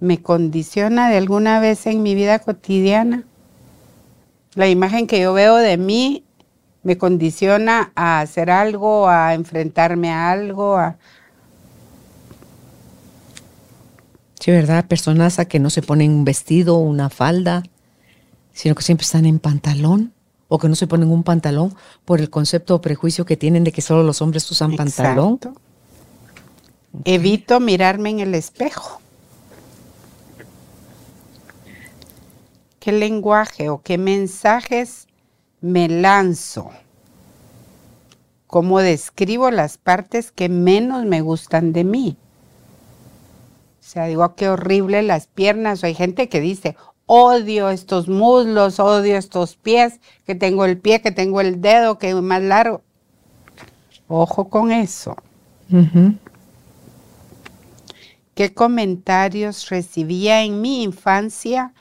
[0.00, 3.24] me condiciona de alguna vez en mi vida cotidiana.
[4.54, 6.24] La imagen que yo veo de mí
[6.82, 10.96] me condiciona a hacer algo, a enfrentarme a algo, a...
[14.38, 14.84] Sí, ¿verdad?
[14.84, 17.62] Personas a que no se ponen un vestido, una falda,
[18.52, 20.12] sino que siempre están en pantalón
[20.48, 21.74] o que no se ponen un pantalón
[22.04, 25.40] por el concepto o prejuicio que tienen de que solo los hombres usan pantalón.
[27.04, 29.00] Evito mirarme en el espejo.
[32.78, 35.08] ¿Qué lenguaje o qué mensajes
[35.60, 36.70] me lanzo?
[38.46, 42.16] ¿Cómo describo las partes que menos me gustan de mí?
[43.80, 45.82] O sea, digo, ah, qué horrible las piernas.
[45.82, 46.76] O hay gente que dice,
[47.06, 52.10] odio estos muslos, odio estos pies, que tengo el pie, que tengo el dedo, que
[52.10, 52.82] es más largo.
[54.08, 55.16] Ojo con eso.
[58.34, 61.72] ¿Qué comentarios recibía en mi infancia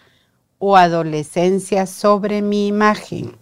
[0.59, 3.35] o adolescencia sobre mi imagen?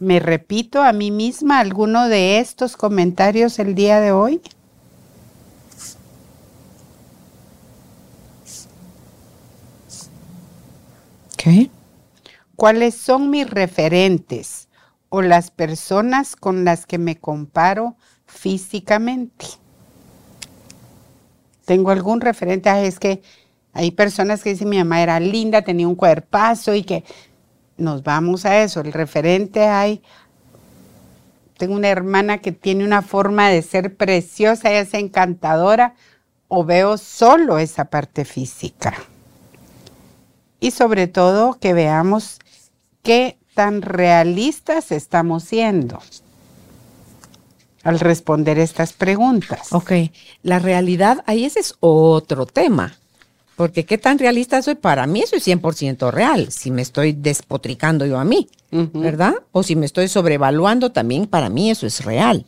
[0.00, 4.40] ¿Me repito a mí misma alguno de estos comentarios el día de hoy?
[12.56, 14.69] ¿Cuáles son mis referentes
[15.10, 17.96] o las personas con las que me comparo
[18.26, 19.46] físicamente?
[21.66, 22.70] ¿Tengo algún referente?
[22.70, 23.22] Ah, es que
[23.72, 27.04] hay personas que dicen mi mamá era linda, tenía un cuerpazo y que
[27.76, 28.80] nos vamos a eso.
[28.80, 30.02] El referente hay.
[31.58, 35.94] Tengo una hermana que tiene una forma de ser preciosa, y es encantadora,
[36.48, 38.94] o veo solo esa parte física
[40.60, 42.38] y sobre todo que veamos
[43.02, 46.00] qué tan realistas estamos siendo
[47.82, 49.72] al responder estas preguntas.
[49.72, 49.92] Ok,
[50.42, 52.96] la realidad, ahí ese es otro tema,
[53.56, 58.06] porque qué tan realista soy, para mí eso es 100% real, si me estoy despotricando
[58.06, 59.34] yo a mí, ¿verdad?
[59.52, 62.46] O si me estoy sobrevaluando, también para mí eso es real.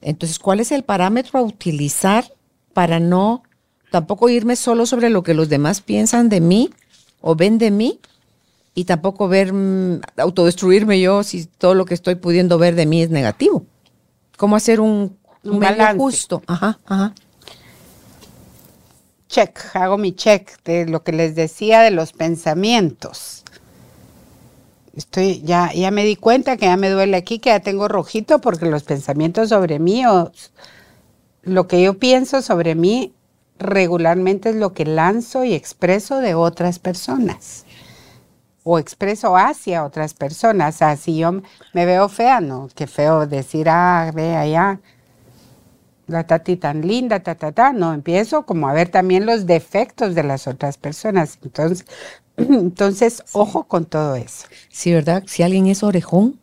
[0.00, 2.24] Entonces, ¿cuál es el parámetro a utilizar
[2.72, 3.42] para no
[3.90, 6.70] tampoco irme solo sobre lo que los demás piensan de mí,
[7.20, 8.00] o ven de mí
[8.74, 13.02] y tampoco ver, mm, autodestruirme yo si todo lo que estoy pudiendo ver de mí
[13.02, 13.64] es negativo.
[14.36, 16.42] ¿Cómo hacer un, un, balance justo?
[16.46, 17.14] Ajá, ajá.
[19.28, 23.44] Check, hago mi check de lo que les decía de los pensamientos.
[24.94, 28.40] Estoy, ya, ya me di cuenta que ya me duele aquí, que ya tengo rojito
[28.40, 30.32] porque los pensamientos sobre mí o
[31.42, 33.14] lo que yo pienso sobre mí
[33.58, 37.64] regularmente es lo que lanzo y expreso de otras personas
[38.64, 40.76] o expreso hacia otras personas.
[40.76, 41.42] O sea, si yo
[41.72, 44.80] me veo fea, no, qué feo decir, ah, ve allá,
[46.06, 47.72] la tati tan linda, ta, ta, ta.
[47.72, 51.38] No, empiezo como a ver también los defectos de las otras personas.
[51.42, 51.86] Entonces,
[52.36, 54.46] entonces ojo con todo eso.
[54.68, 55.24] Sí, ¿verdad?
[55.26, 56.38] Si alguien es orejón,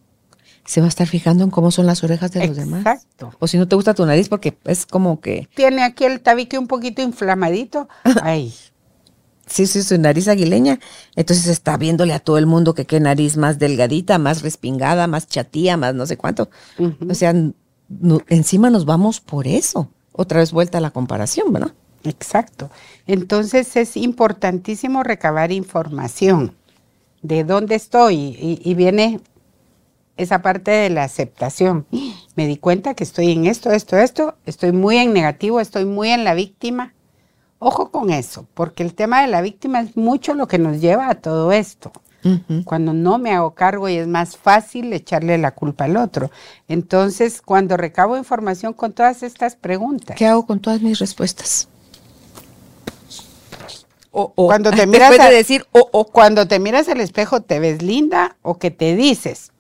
[0.66, 2.82] se va a estar fijando en cómo son las orejas de los demás.
[2.82, 3.32] Exacto.
[3.40, 5.48] O si no te gusta tu nariz, porque es como que.
[5.56, 7.88] Tiene aquí el tabique un poquito inflamadito.
[8.22, 8.54] Ay.
[9.50, 10.80] Sí, sí, su nariz aguileña.
[11.16, 15.28] Entonces está viéndole a todo el mundo que qué nariz más delgadita, más respingada, más
[15.28, 16.50] chatía, más no sé cuánto.
[17.10, 17.34] O sea,
[18.28, 19.90] encima nos vamos por eso.
[20.12, 21.74] Otra vez vuelta a la comparación, ¿verdad?
[22.04, 22.70] Exacto.
[23.08, 26.56] Entonces es importantísimo recabar información
[27.22, 29.20] de dónde estoy y viene
[30.20, 31.88] esa parte de la aceptación.
[32.36, 36.10] Me di cuenta que estoy en esto, esto, esto, estoy muy en negativo, estoy muy
[36.10, 36.94] en la víctima.
[37.60, 41.10] Ojo con eso, porque el tema de la víctima es mucho lo que nos lleva
[41.10, 41.92] a todo esto.
[42.66, 46.32] Cuando no me hago cargo y es más fácil echarle la culpa al otro.
[46.68, 50.18] Entonces, cuando recabo información con todas estas preguntas.
[50.18, 51.70] ¿Qué hago con todas mis respuestas?
[54.12, 58.58] O, cuando te miras decir o, cuando te miras al espejo te ves linda o
[58.58, 59.52] que te dices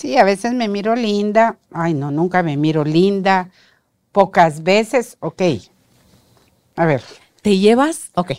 [0.00, 1.58] Sí, a veces me miro linda.
[1.72, 3.50] Ay, no, nunca me miro linda.
[4.12, 5.42] Pocas veces, ok.
[6.80, 7.02] A ver.
[7.42, 8.10] ¿Te llevas?
[8.14, 8.32] Ok.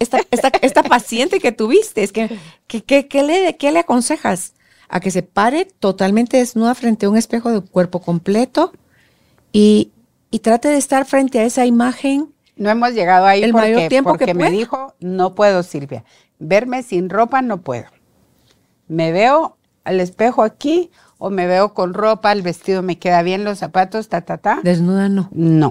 [0.00, 0.18] Esta,
[0.60, 2.28] esta, paciente que tuviste, es que,
[2.66, 4.54] ¿qué le, ¿qué le aconsejas?
[4.88, 8.72] A que se pare totalmente desnuda frente a un espejo de cuerpo completo
[9.52, 9.92] y,
[10.42, 12.34] trate de estar frente a esa imagen.
[12.56, 16.02] No hemos llegado ahí el porque, mayor tiempo porque que me dijo, no puedo, Silvia.
[16.40, 17.86] Verme sin ropa no puedo.
[18.88, 23.44] Me veo al espejo aquí o me veo con ropa, el vestido me queda bien,
[23.44, 24.58] los zapatos, ta, ta, ta.
[24.64, 25.28] Desnuda no.
[25.30, 25.70] No.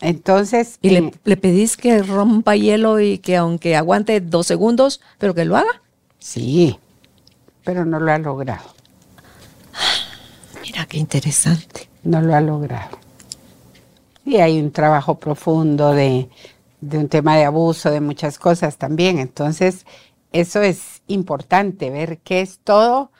[0.00, 0.78] Entonces.
[0.82, 5.34] ¿Y le, eh, le, pedís que rompa hielo y que aunque aguante dos segundos, pero
[5.34, 5.82] que lo haga?
[6.18, 6.78] Sí,
[7.64, 8.64] pero no lo ha logrado.
[10.62, 11.88] Mira qué interesante.
[12.02, 12.98] no lo ha logrado.
[14.24, 16.28] Y hay un trabajo profundo de,
[16.80, 19.18] de un tema de abuso, de muchas cosas también.
[19.18, 19.86] Entonces,
[20.32, 23.10] eso es importante, ver qué es todo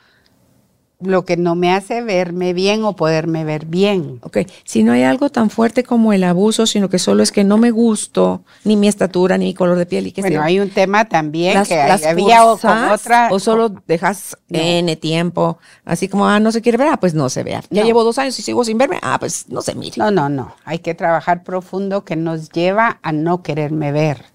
[1.01, 4.19] lo que no me hace verme bien o poderme ver bien.
[4.21, 7.45] Ok, si no hay algo tan fuerte como el abuso, sino que solo es que
[7.45, 10.59] no me gusto ni mi estatura ni mi color de piel y que Bueno, hay
[10.59, 14.59] un tema también las, que las había o con otra o solo dejas No.
[14.59, 17.63] N tiempo, así como, ah, no se quiere ver, ah, pues no se vea.
[17.69, 17.87] Ya No.
[17.87, 19.95] llevo dos años y sigo sin verme, ah, pues no se mire.
[19.97, 20.53] No, no, no.
[20.65, 24.25] Hay que trabajar profundo que nos lleva a no quererme ver.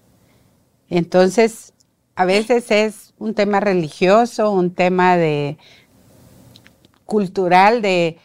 [0.89, 1.73] Entonces,
[2.15, 5.57] a veces es un tema religioso, un tema de
[7.05, 8.17] cultural de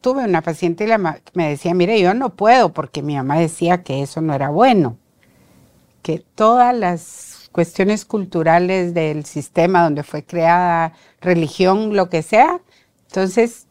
[0.00, 3.82] tuve una paciente y la me decía, mire, yo no puedo porque mi mamá decía
[3.82, 4.96] que eso no era bueno.
[6.02, 12.60] Que todas las cuestiones culturales del sistema donde fue creada religión, lo que sea,
[13.08, 13.66] entonces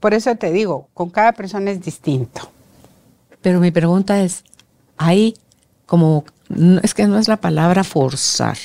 [0.00, 2.50] por eso te digo, con cada persona es distinto.
[3.40, 4.42] Pero mi pregunta es,
[4.96, 5.36] hay
[5.86, 8.58] como, no, es que no es la palabra forzar,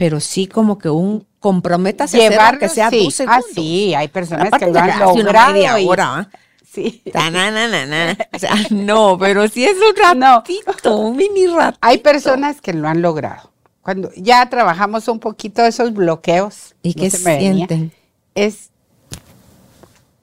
[0.00, 3.04] pero sí como que un comprométase a Llevarlo, aunque sea sí.
[3.04, 3.44] dos segundos.
[3.46, 5.52] Ah, sí, hay personas Aparte que lo han logrado.
[5.52, 6.28] media y- hora, ¿ah?
[6.64, 7.02] sí.
[7.12, 8.16] Ta, na, na, na, na.
[8.32, 10.36] O sea, no, pero sí es un No.
[10.36, 11.76] ratito, un mini rato.
[11.82, 13.52] Hay personas que lo han logrado.
[13.82, 16.74] Cuando ya trabajamos un poquito esos bloqueos.
[16.82, 17.92] ¿Y no qué se sienten?
[18.34, 18.70] Es,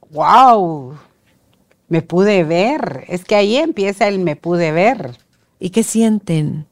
[0.10, 0.98] wow,
[1.88, 3.06] me pude ver.
[3.10, 5.12] Es que ahí empieza el me pude ver.
[5.60, 6.66] ¿Y qué sienten?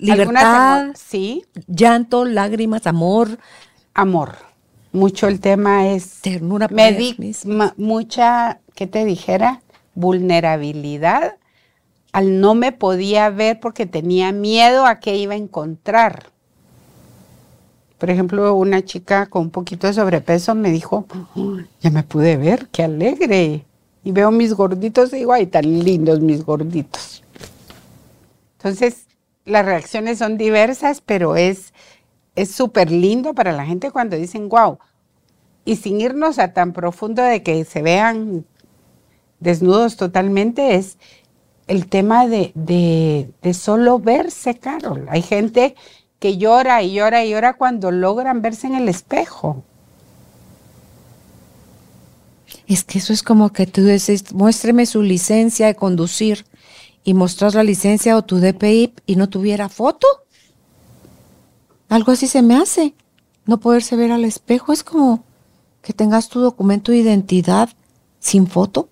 [0.00, 3.38] Libertad, sí, llanto, lágrimas, amor,
[3.94, 4.36] amor.
[4.92, 7.16] Mucho el tema es ternura me di
[7.76, 9.62] mucha, ¿qué te dijera?
[9.94, 11.36] Vulnerabilidad
[12.12, 16.26] al no me podía ver porque tenía miedo a qué iba a encontrar.
[17.98, 22.36] Por ejemplo, una chica con un poquito de sobrepeso me dijo, "Uy, ya me pude
[22.36, 23.64] ver, qué alegre.
[24.02, 27.22] Y veo mis gorditos y digo, ay, tan lindos mis gorditos.
[28.56, 29.06] Entonces,
[29.44, 31.72] las reacciones son diversas, pero es
[32.34, 34.78] es súper lindo para la gente cuando dicen, wow.
[35.64, 38.46] Y sin irnos a tan profundo de que se vean
[39.40, 40.98] desnudos totalmente, es
[41.66, 45.06] el tema de, de, de solo verse, Carol.
[45.10, 45.74] Hay gente
[46.18, 49.62] que llora y llora y llora cuando logran verse en el espejo.
[52.66, 56.44] Es que eso es como que tú dices, muéstreme su licencia de conducir
[57.04, 60.06] y mostrar la licencia o tu DPI y no tuviera foto.
[61.88, 62.94] Algo así se me hace.
[63.46, 65.24] No poderse ver al espejo es como
[65.82, 67.70] que tengas tu documento de identidad
[68.18, 68.88] sin foto.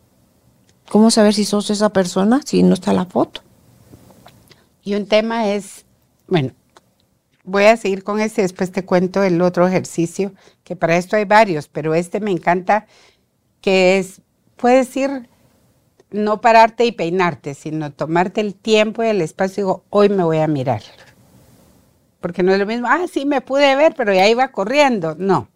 [0.89, 3.43] ¿Cómo saber si sos esa persona si no está la foto?
[4.83, 5.85] Y un tema es,
[6.27, 6.53] bueno,
[7.45, 10.33] voy a seguir con ese, después te cuento el otro ejercicio,
[10.65, 12.87] que para esto hay varios, pero este me encanta,
[13.61, 14.23] que es,
[14.57, 15.29] puedes ir,
[16.11, 20.39] no pararte y peinarte, sino tomarte el tiempo y el espacio digo, hoy me voy
[20.39, 20.83] a mirar.
[22.21, 25.15] Porque no es lo mismo, ah, sí, me pude ver, pero ya iba corriendo.
[25.19, 25.49] No,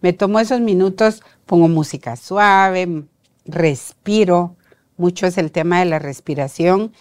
[0.00, 3.04] me tomo esos minutos, pongo música suave,
[3.44, 4.56] respiro,
[4.96, 6.92] mucho es el tema de la respiración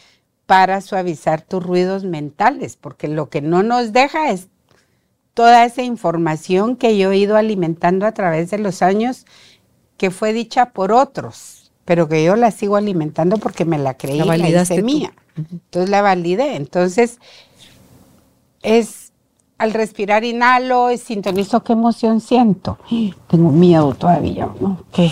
[0.46, 4.50] para suavizar tus ruidos mentales, porque lo que no nos deja es
[5.34, 9.26] toda esa información que yo he ido alimentando a través de los años,
[9.98, 11.61] que fue dicha por otros,
[11.92, 15.12] pero que yo la sigo alimentando porque me la creí, La la, hice mía.
[15.36, 16.56] Entonces la validé.
[16.56, 17.20] Entonces
[18.62, 19.12] es
[19.58, 22.78] al respirar inhalo y sintonizo qué emoción siento.
[23.28, 24.86] Tengo miedo todavía, ¿no?
[24.94, 25.12] ¿Qué?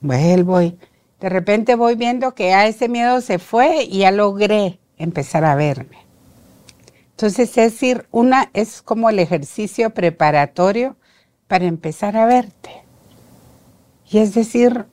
[0.00, 0.76] Vuelvo y
[1.20, 5.54] de repente voy viendo que ya ese miedo se fue y ya logré empezar a
[5.54, 5.98] verme.
[7.12, 10.96] Entonces es decir, una es como el ejercicio preparatorio
[11.46, 12.82] para empezar a verte.
[14.10, 14.86] Y es decir,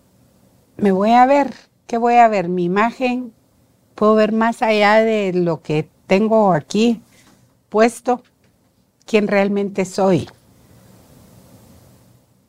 [0.77, 1.53] me voy a ver,
[1.87, 2.49] ¿qué voy a ver?
[2.49, 3.33] Mi imagen,
[3.95, 7.01] puedo ver más allá de lo que tengo aquí
[7.69, 8.23] puesto,
[9.05, 10.29] quién realmente soy.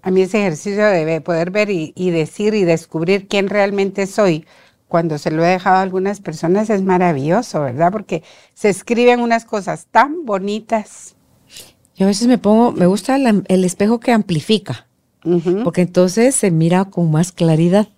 [0.02, 4.46] A mí ese ejercicio de poder ver y, y, decir y descubrir quién realmente soy,
[4.88, 7.90] cuando se lo he dejado a algunas personas, es maravilloso, ¿verdad?
[7.90, 8.22] Porque
[8.54, 11.16] se escriben unas cosas tan bonitas.
[11.96, 14.86] Yo a veces me pongo, me gusta el, el espejo que amplifica,
[15.24, 15.64] uh -huh.
[15.64, 17.88] porque entonces se mira con más claridad.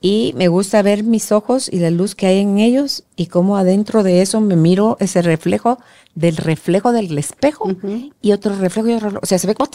[0.00, 3.56] Y me gusta ver mis ojos y la luz que hay en ellos y cómo
[3.56, 5.78] adentro de eso me miro ese reflejo
[6.14, 8.12] del reflejo del espejo uh -huh.
[8.20, 9.22] y otro reflejo y otro reflejo.
[9.24, 9.70] O sea, se ve como,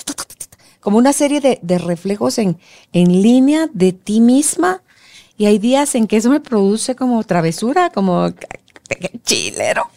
[0.80, 2.58] como una serie de, de reflejos en,
[2.94, 4.82] en línea de ti misma.
[5.38, 8.30] Y hay días en que eso me produce como travesura, como
[9.24, 9.90] chilero.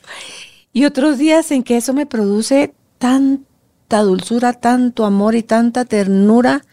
[0.72, 6.64] Y otros días en que eso me produce tanta dulzura, tanto amor y tanta ternura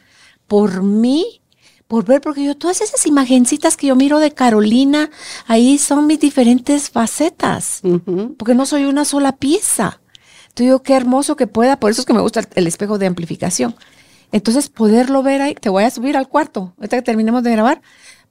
[0.47, 1.41] por mí
[1.87, 5.09] por ver, porque yo todas esas imagencitas que yo miro de Carolina,
[5.47, 7.81] ahí son mis diferentes facetas,
[8.37, 9.99] porque no soy una sola pieza.
[10.43, 13.07] Entonces digo, qué hermoso que pueda, por eso es que me gusta el, espejo de
[13.07, 13.75] amplificación.
[14.31, 17.81] Entonces, poderlo ver ahí, te voy a subir al cuarto, ahorita que terminemos de grabar,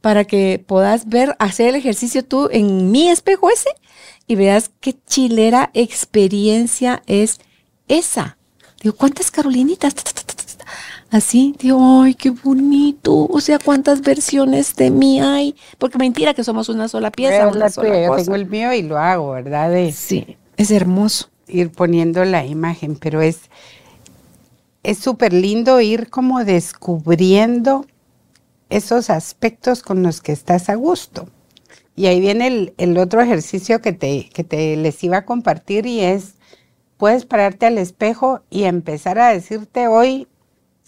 [0.01, 3.71] para que puedas ver, hacer el ejercicio tú en mi espejo ese
[4.27, 7.41] y veas qué chilera experiencia es
[7.89, 8.37] esa.
[8.83, 9.95] Digo, ¿cuántas Carolinitas?
[11.13, 13.27] Así, digo, ay, qué bonito.
[13.31, 15.55] O sea, ¿cuántas versiones de mí hay?
[15.79, 17.47] Porque mentira que somos una sola pieza.
[17.47, 19.73] Una sola yo tengo el mío y lo hago, ¿verdad?
[19.93, 21.29] sí, es hermoso.
[21.47, 23.43] Ir poniendo la imagen, pero es
[24.83, 27.87] es súper lindo ir como descubriendo
[28.69, 31.29] esos aspectos con los que estás a gusto.
[31.95, 36.01] Y ahí viene el, otro ejercicio que te, que te les iba a compartir y
[36.01, 36.35] es,
[36.97, 40.27] puedes pararte al espejo y empezar a decirte hoy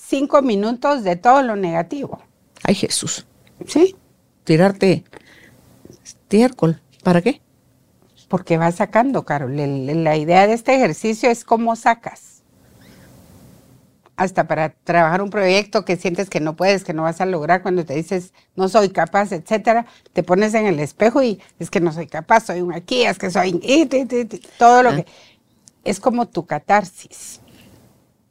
[0.06, 2.20] cinco minutos de todo lo negativo.
[2.62, 3.26] Ay Jesús.
[3.66, 3.96] ¿Sí?
[4.44, 5.04] Tirarte
[6.02, 6.80] estiércol.
[7.02, 7.40] ¿Para qué?
[8.28, 9.54] Porque vas sacando, Carol.
[9.56, 12.34] la idea de este ejercicio es cómo sacas
[14.16, 17.62] hasta para trabajar un proyecto que sientes que no puedes, que no vas a lograr,
[17.62, 21.80] cuando te dices no soy capaz, etcétera, te pones en el espejo y es que
[21.80, 23.60] no soy capaz, soy un aquí, es que soy
[24.58, 25.06] todo lo que
[25.82, 27.40] es como tu catarsis.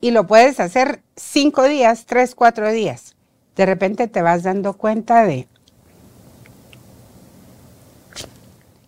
[0.04, 3.16] Y lo puedes hacer cinco días, tres, cuatro días.
[3.56, 5.47] De repente te vas dando cuenta de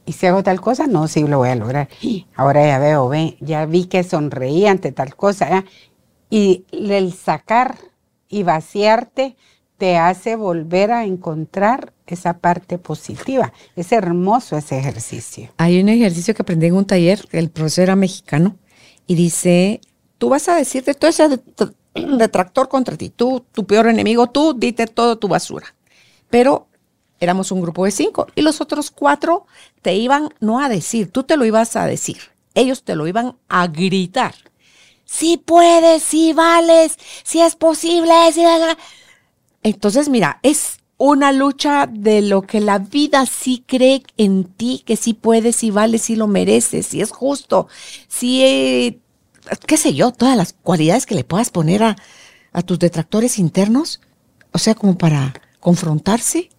[0.05, 0.88] ¿Y si hago tal cosa?
[0.88, 1.88] No, sí lo voy a lograr.
[2.36, 5.63] Ahora ya veo, ve, ya vi que sonreí ante tal cosa.
[6.30, 7.78] Y el sacar
[8.28, 9.38] y vaciarte
[9.78, 13.53] te hace volver a encontrar esa parte positiva.
[13.78, 15.47] Es hermoso ese ejercicio.
[15.55, 18.57] Hay un ejercicio que aprendí en un taller, el profesor era mexicano,
[19.07, 19.80] y dice,
[20.18, 21.39] tú vas a decirte todo ese
[21.93, 25.76] detractor contra ti, tú, tu peor enemigo, tú dite todo tu basura.
[26.30, 26.68] Pero
[27.20, 29.45] éramos un grupo de cinco y los otros cuatro
[29.82, 32.18] te iban no a decir, tú te lo ibas a decir,
[32.53, 34.36] ellos te lo iban a gritar
[35.05, 38.13] sí puedes, sí vales, sí es posible.
[39.63, 44.95] Entonces, mira, es una lucha de lo que la vida sí cree en ti, que
[44.95, 47.68] sí puedes, sí vales, sí lo mereces, sí es justo,
[48.07, 48.99] sí, eh,
[49.66, 51.96] qué sé yo, todas las cualidades que le puedas poner a,
[52.52, 54.02] a tus detractores internos,
[54.52, 56.50] o sea, como para confrontarse.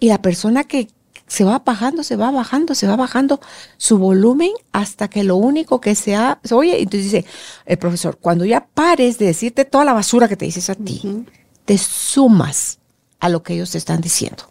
[0.00, 0.88] Y la persona que,
[1.26, 3.40] se va bajando, se va bajando, se va bajando
[3.76, 6.80] su volumen hasta que lo único que se, ha, oye.
[6.80, 7.26] Entonces dice
[7.64, 11.26] el profesor, cuando ya pares de decirte toda la basura que te dices a ti,
[11.64, 12.78] te sumas
[13.18, 14.44] a lo que ellos te están diciendo,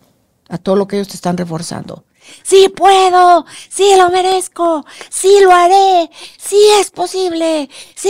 [0.50, 2.04] a todo lo que ellos te están reforzando.
[2.44, 8.10] Sí puedo, sí lo merezco, sí lo haré, sí es posible, sí.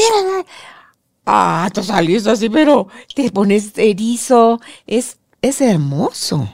[1.26, 6.47] Ah, tú salís así, pero te pones erizo, es, es hermoso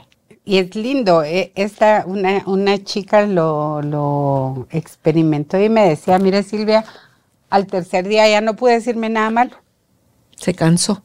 [0.46, 1.24] y es lindo.
[1.24, 6.84] E, esta, una, una chica lo, lo, experimentó y me decía, mire Silvia,
[7.50, 9.58] al tercer día ya no pude decirme nada malo.
[10.36, 11.04] Se cansó.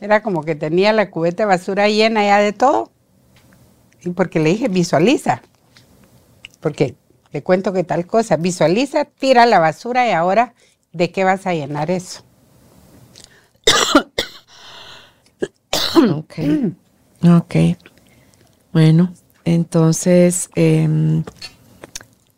[0.00, 2.90] Era como que tenía la cubeta de basura llena ya de todo.
[4.12, 5.42] Porque le dije, visualiza.
[6.60, 6.96] Porque
[7.32, 10.54] le cuento que tal cosa, visualiza, tira la basura y ahora,
[10.92, 12.24] ¿de qué vas a llenar eso?
[16.16, 16.34] ok.
[17.22, 17.54] Ok.
[18.72, 19.12] Bueno,
[19.44, 21.24] entonces, em,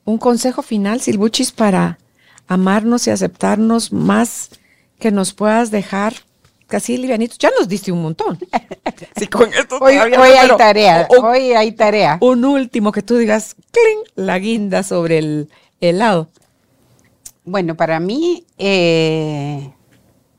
[0.05, 1.99] un consejo final, Silbuchis, para
[2.47, 4.51] amarnos y aceptarnos más
[4.99, 6.15] que nos puedas dejar
[6.67, 7.39] casi livianitos.
[7.39, 8.39] Ya nos diste un montón.
[9.81, 12.19] hoy, hay tarea, hoy hay tarea.
[12.21, 14.27] Un último que tú digas, ¡cling!
[14.27, 16.29] la guinda sobre el helado.
[17.45, 19.73] Bueno, para mí, eh,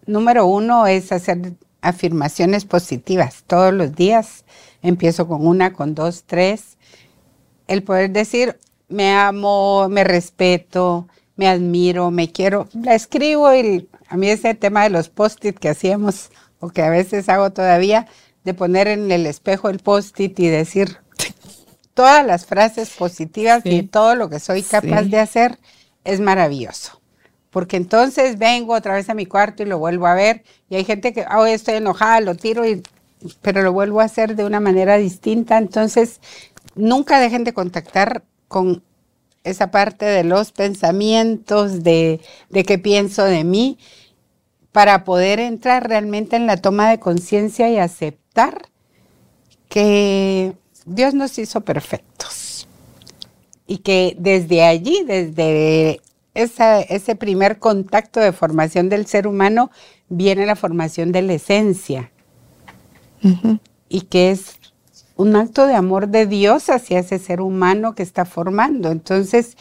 [0.06, 4.46] número uno es hacer afirmaciones positivas todos los días.
[4.82, 6.78] Empiezo con una, con dos, tres.
[7.68, 8.58] El poder decir,
[8.90, 12.68] me amo, me respeto, me admiro, me quiero.
[12.74, 16.30] La escribo y a mí ese tema de los post-it que hacíamos
[16.60, 18.08] o que a veces hago todavía,
[18.44, 20.98] de poner en el espejo el post-it y decir
[21.94, 25.60] todas las frases positivas y todo lo que soy capaz de hacer
[26.04, 27.02] es maravilloso.
[27.50, 30.86] Porque entonces vengo otra vez a mi cuarto y lo vuelvo a ver y hay
[30.86, 32.84] gente que, hoy estoy enojada, lo tiro, y,
[33.42, 35.58] pero lo vuelvo a hacer de una manera distinta.
[35.58, 36.22] Entonces,
[36.76, 38.84] nunca dejen de contactar con
[39.48, 43.78] esa parte de los pensamientos, de, de qué pienso de mí,
[44.72, 48.70] para poder entrar realmente en la toma de conciencia y aceptar
[49.70, 50.54] que
[50.86, 52.68] Dios nos hizo perfectos.
[53.66, 56.00] Y que desde allí, desde
[56.34, 59.72] ese primer contacto de formación del ser humano,
[60.10, 62.12] viene la formación de la esencia.
[63.90, 64.57] y que es
[65.18, 68.92] un acto de amor de Dios hacia ese ser humano que está formando.
[68.92, 69.58] Entonces,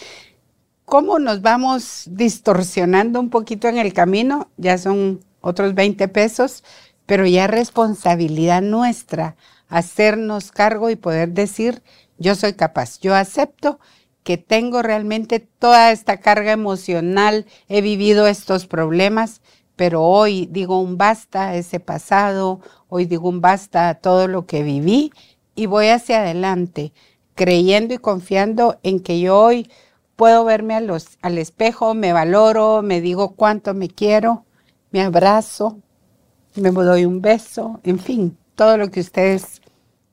[0.85, 4.51] ¿cómo nos vamos distorsionando un poquito en el camino?
[4.59, 6.63] Ya son otros 20 pesos,
[7.07, 9.37] pero ya es responsabilidad nuestra
[9.69, 11.83] hacernos cargo y poder decir,
[12.19, 13.81] yo soy capaz, yo acepto
[14.23, 19.41] que tengo realmente toda esta carga emocional, he vivido estos problemas,
[19.75, 24.47] pero hoy digo un basta a ese pasado, hoy digo un basta a todo lo
[24.47, 25.13] que viví
[25.57, 26.93] y voy hacia adelante,
[27.35, 29.69] creyendo y confiando en que yo hoy
[30.15, 34.45] puedo verme al espejo, me valoro, me digo cuánto me quiero,
[34.93, 35.79] me abrazo,
[36.55, 39.56] me doy un beso, en fin, todo lo que ustedes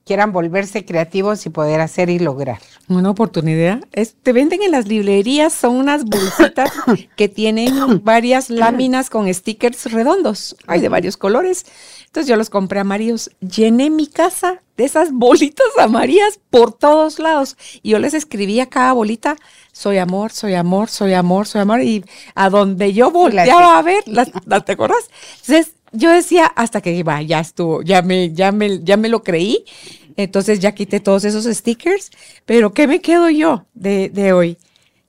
[0.04, 2.58] quieran volverse creativos y poder hacer y lograr.
[2.88, 3.80] Una oportunidad.
[4.22, 6.70] te venden en las librerías, son unas bolsitas
[7.16, 10.56] que tienen varias láminas con stickers redondos.
[10.66, 11.64] Hay de varios colores.
[12.06, 13.30] Entonces yo los compré amarillos.
[13.40, 17.56] Llené mi casa de esas bolitas amarillas por todos lados.
[17.82, 19.36] Y yo les escribía cada bolita,
[19.72, 21.80] soy amor, soy amor, soy amor, soy amor.
[21.80, 22.04] Y
[22.34, 24.30] a donde yo volteaba a ver, las,
[24.64, 25.10] ¿te acuerdas?
[25.46, 29.22] Entonces yo decía hasta que iba, ya estuvo, ya me, ya me, ya me lo
[29.22, 29.64] creí.
[30.16, 32.10] Entonces ya quité todos esos stickers.
[32.44, 34.58] Pero ¿qué me quedo yo de, de hoy?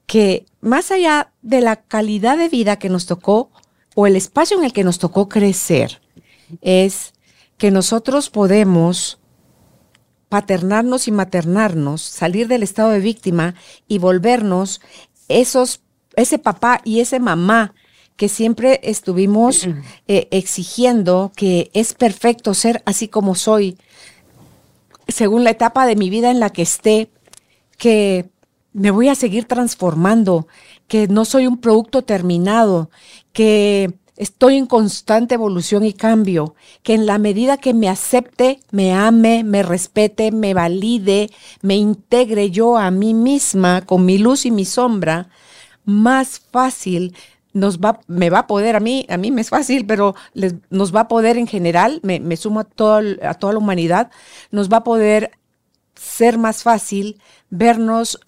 [0.06, 3.52] Que más allá de la calidad de vida que nos tocó
[3.96, 6.02] o el espacio en el que nos tocó crecer,
[6.62, 7.14] es
[7.58, 9.20] que nosotros podemos
[10.30, 13.56] paternarnos y maternarnos, salir del estado de víctima
[13.88, 14.82] y volvernos
[15.28, 15.82] esos,
[16.16, 17.74] ese papá y ese mamá
[18.16, 19.68] que siempre estuvimos
[20.08, 23.78] eh, exigiendo que es perfecto ser así como soy,
[25.08, 27.10] según la etapa de mi vida en la que esté,
[27.78, 28.30] que
[28.72, 30.48] me voy a seguir transformando,
[30.88, 32.90] que no soy un producto terminado,
[33.34, 38.94] que estoy en constante evolución y cambio, que en la medida que me acepte, me
[38.94, 41.30] ame, me respete, me valide,
[41.62, 45.30] me integre yo a mí misma con mi luz y mi sombra,
[45.84, 47.14] más fácil
[47.56, 50.56] nos va, me va a poder, a mí, a mí me es fácil, pero les,
[50.70, 54.12] nos va a poder en general, me, me sumo a, todo, a toda la humanidad,
[54.52, 55.32] nos va a poder
[55.96, 58.20] ser más fácil vernos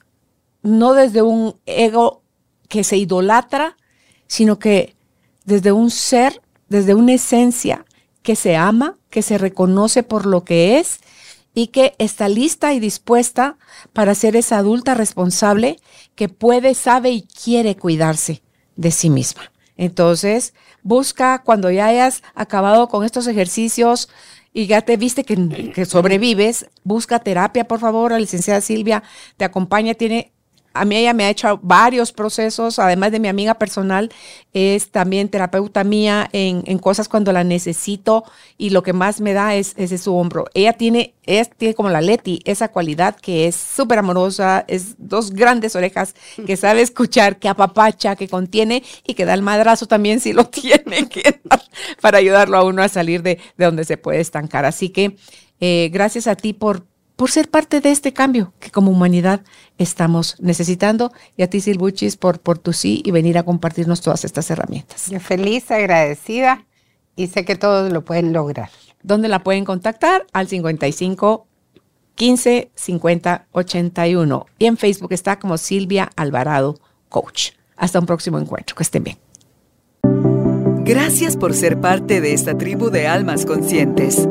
[0.64, 2.24] no desde un ego
[2.70, 3.76] que se idolatra,
[4.28, 4.96] sino que
[5.44, 7.86] desde un ser, desde una esencia
[8.24, 11.02] que se ama, que se reconoce por lo que es
[11.54, 13.58] y que está lista y dispuesta
[13.92, 15.82] para ser esa adulta responsable
[16.16, 18.42] que puede, sabe y quiere cuidarse
[18.78, 19.52] de sí misma.
[19.76, 24.10] Entonces, busca cuando ya hayas acabado con estos ejercicios
[24.54, 28.12] y ya te viste que, que sobrevives, busca terapia, por favor.
[28.12, 29.04] La licenciada Silvia
[29.36, 30.32] te acompaña, tiene
[30.80, 34.12] a mí ella me ha hecho varios procesos, además de mi amiga personal,
[34.54, 38.24] es también terapeuta mía en, cosas cuando la necesito
[38.58, 40.46] y lo que más me da es, es su hombro.
[40.54, 45.32] Ella tiene, es, tiene como la Leti, esa cualidad que es súper amorosa, es dos
[45.32, 50.20] grandes orejas que sabe escuchar, que apapacha, que contiene y que da el madrazo también
[50.20, 51.42] si lo tiene que
[52.02, 54.66] para ayudarlo a uno a salir de, donde se puede estancar.
[54.66, 55.18] Así que
[55.60, 56.86] eh, gracias a ti por
[57.18, 59.42] por ser parte de este cambio que como humanidad
[59.78, 61.12] estamos necesitando.
[61.36, 65.10] Y a ti, Silbuchis, por, por tu sí y venir a compartirnos todas estas herramientas.
[65.10, 66.66] Yo feliz, agradecida
[67.16, 68.70] y sé que todos lo pueden lograr.
[69.04, 70.26] ¿Dónde la pueden contactar?
[70.32, 71.48] Al 55
[72.16, 74.46] 15 50 81.
[74.60, 76.80] Y en Facebook está como Silvia Alvarado
[77.10, 77.52] Coach.
[77.76, 78.76] Hasta un próximo encuentro.
[78.76, 79.18] Que estén bien.
[80.84, 84.28] Gracias por ser parte de esta tribu de almas conscientes.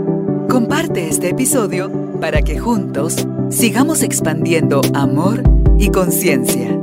[0.48, 1.90] Comparte este episodio
[2.20, 5.42] para que juntos sigamos expandiendo amor
[5.78, 6.78] y conciencia.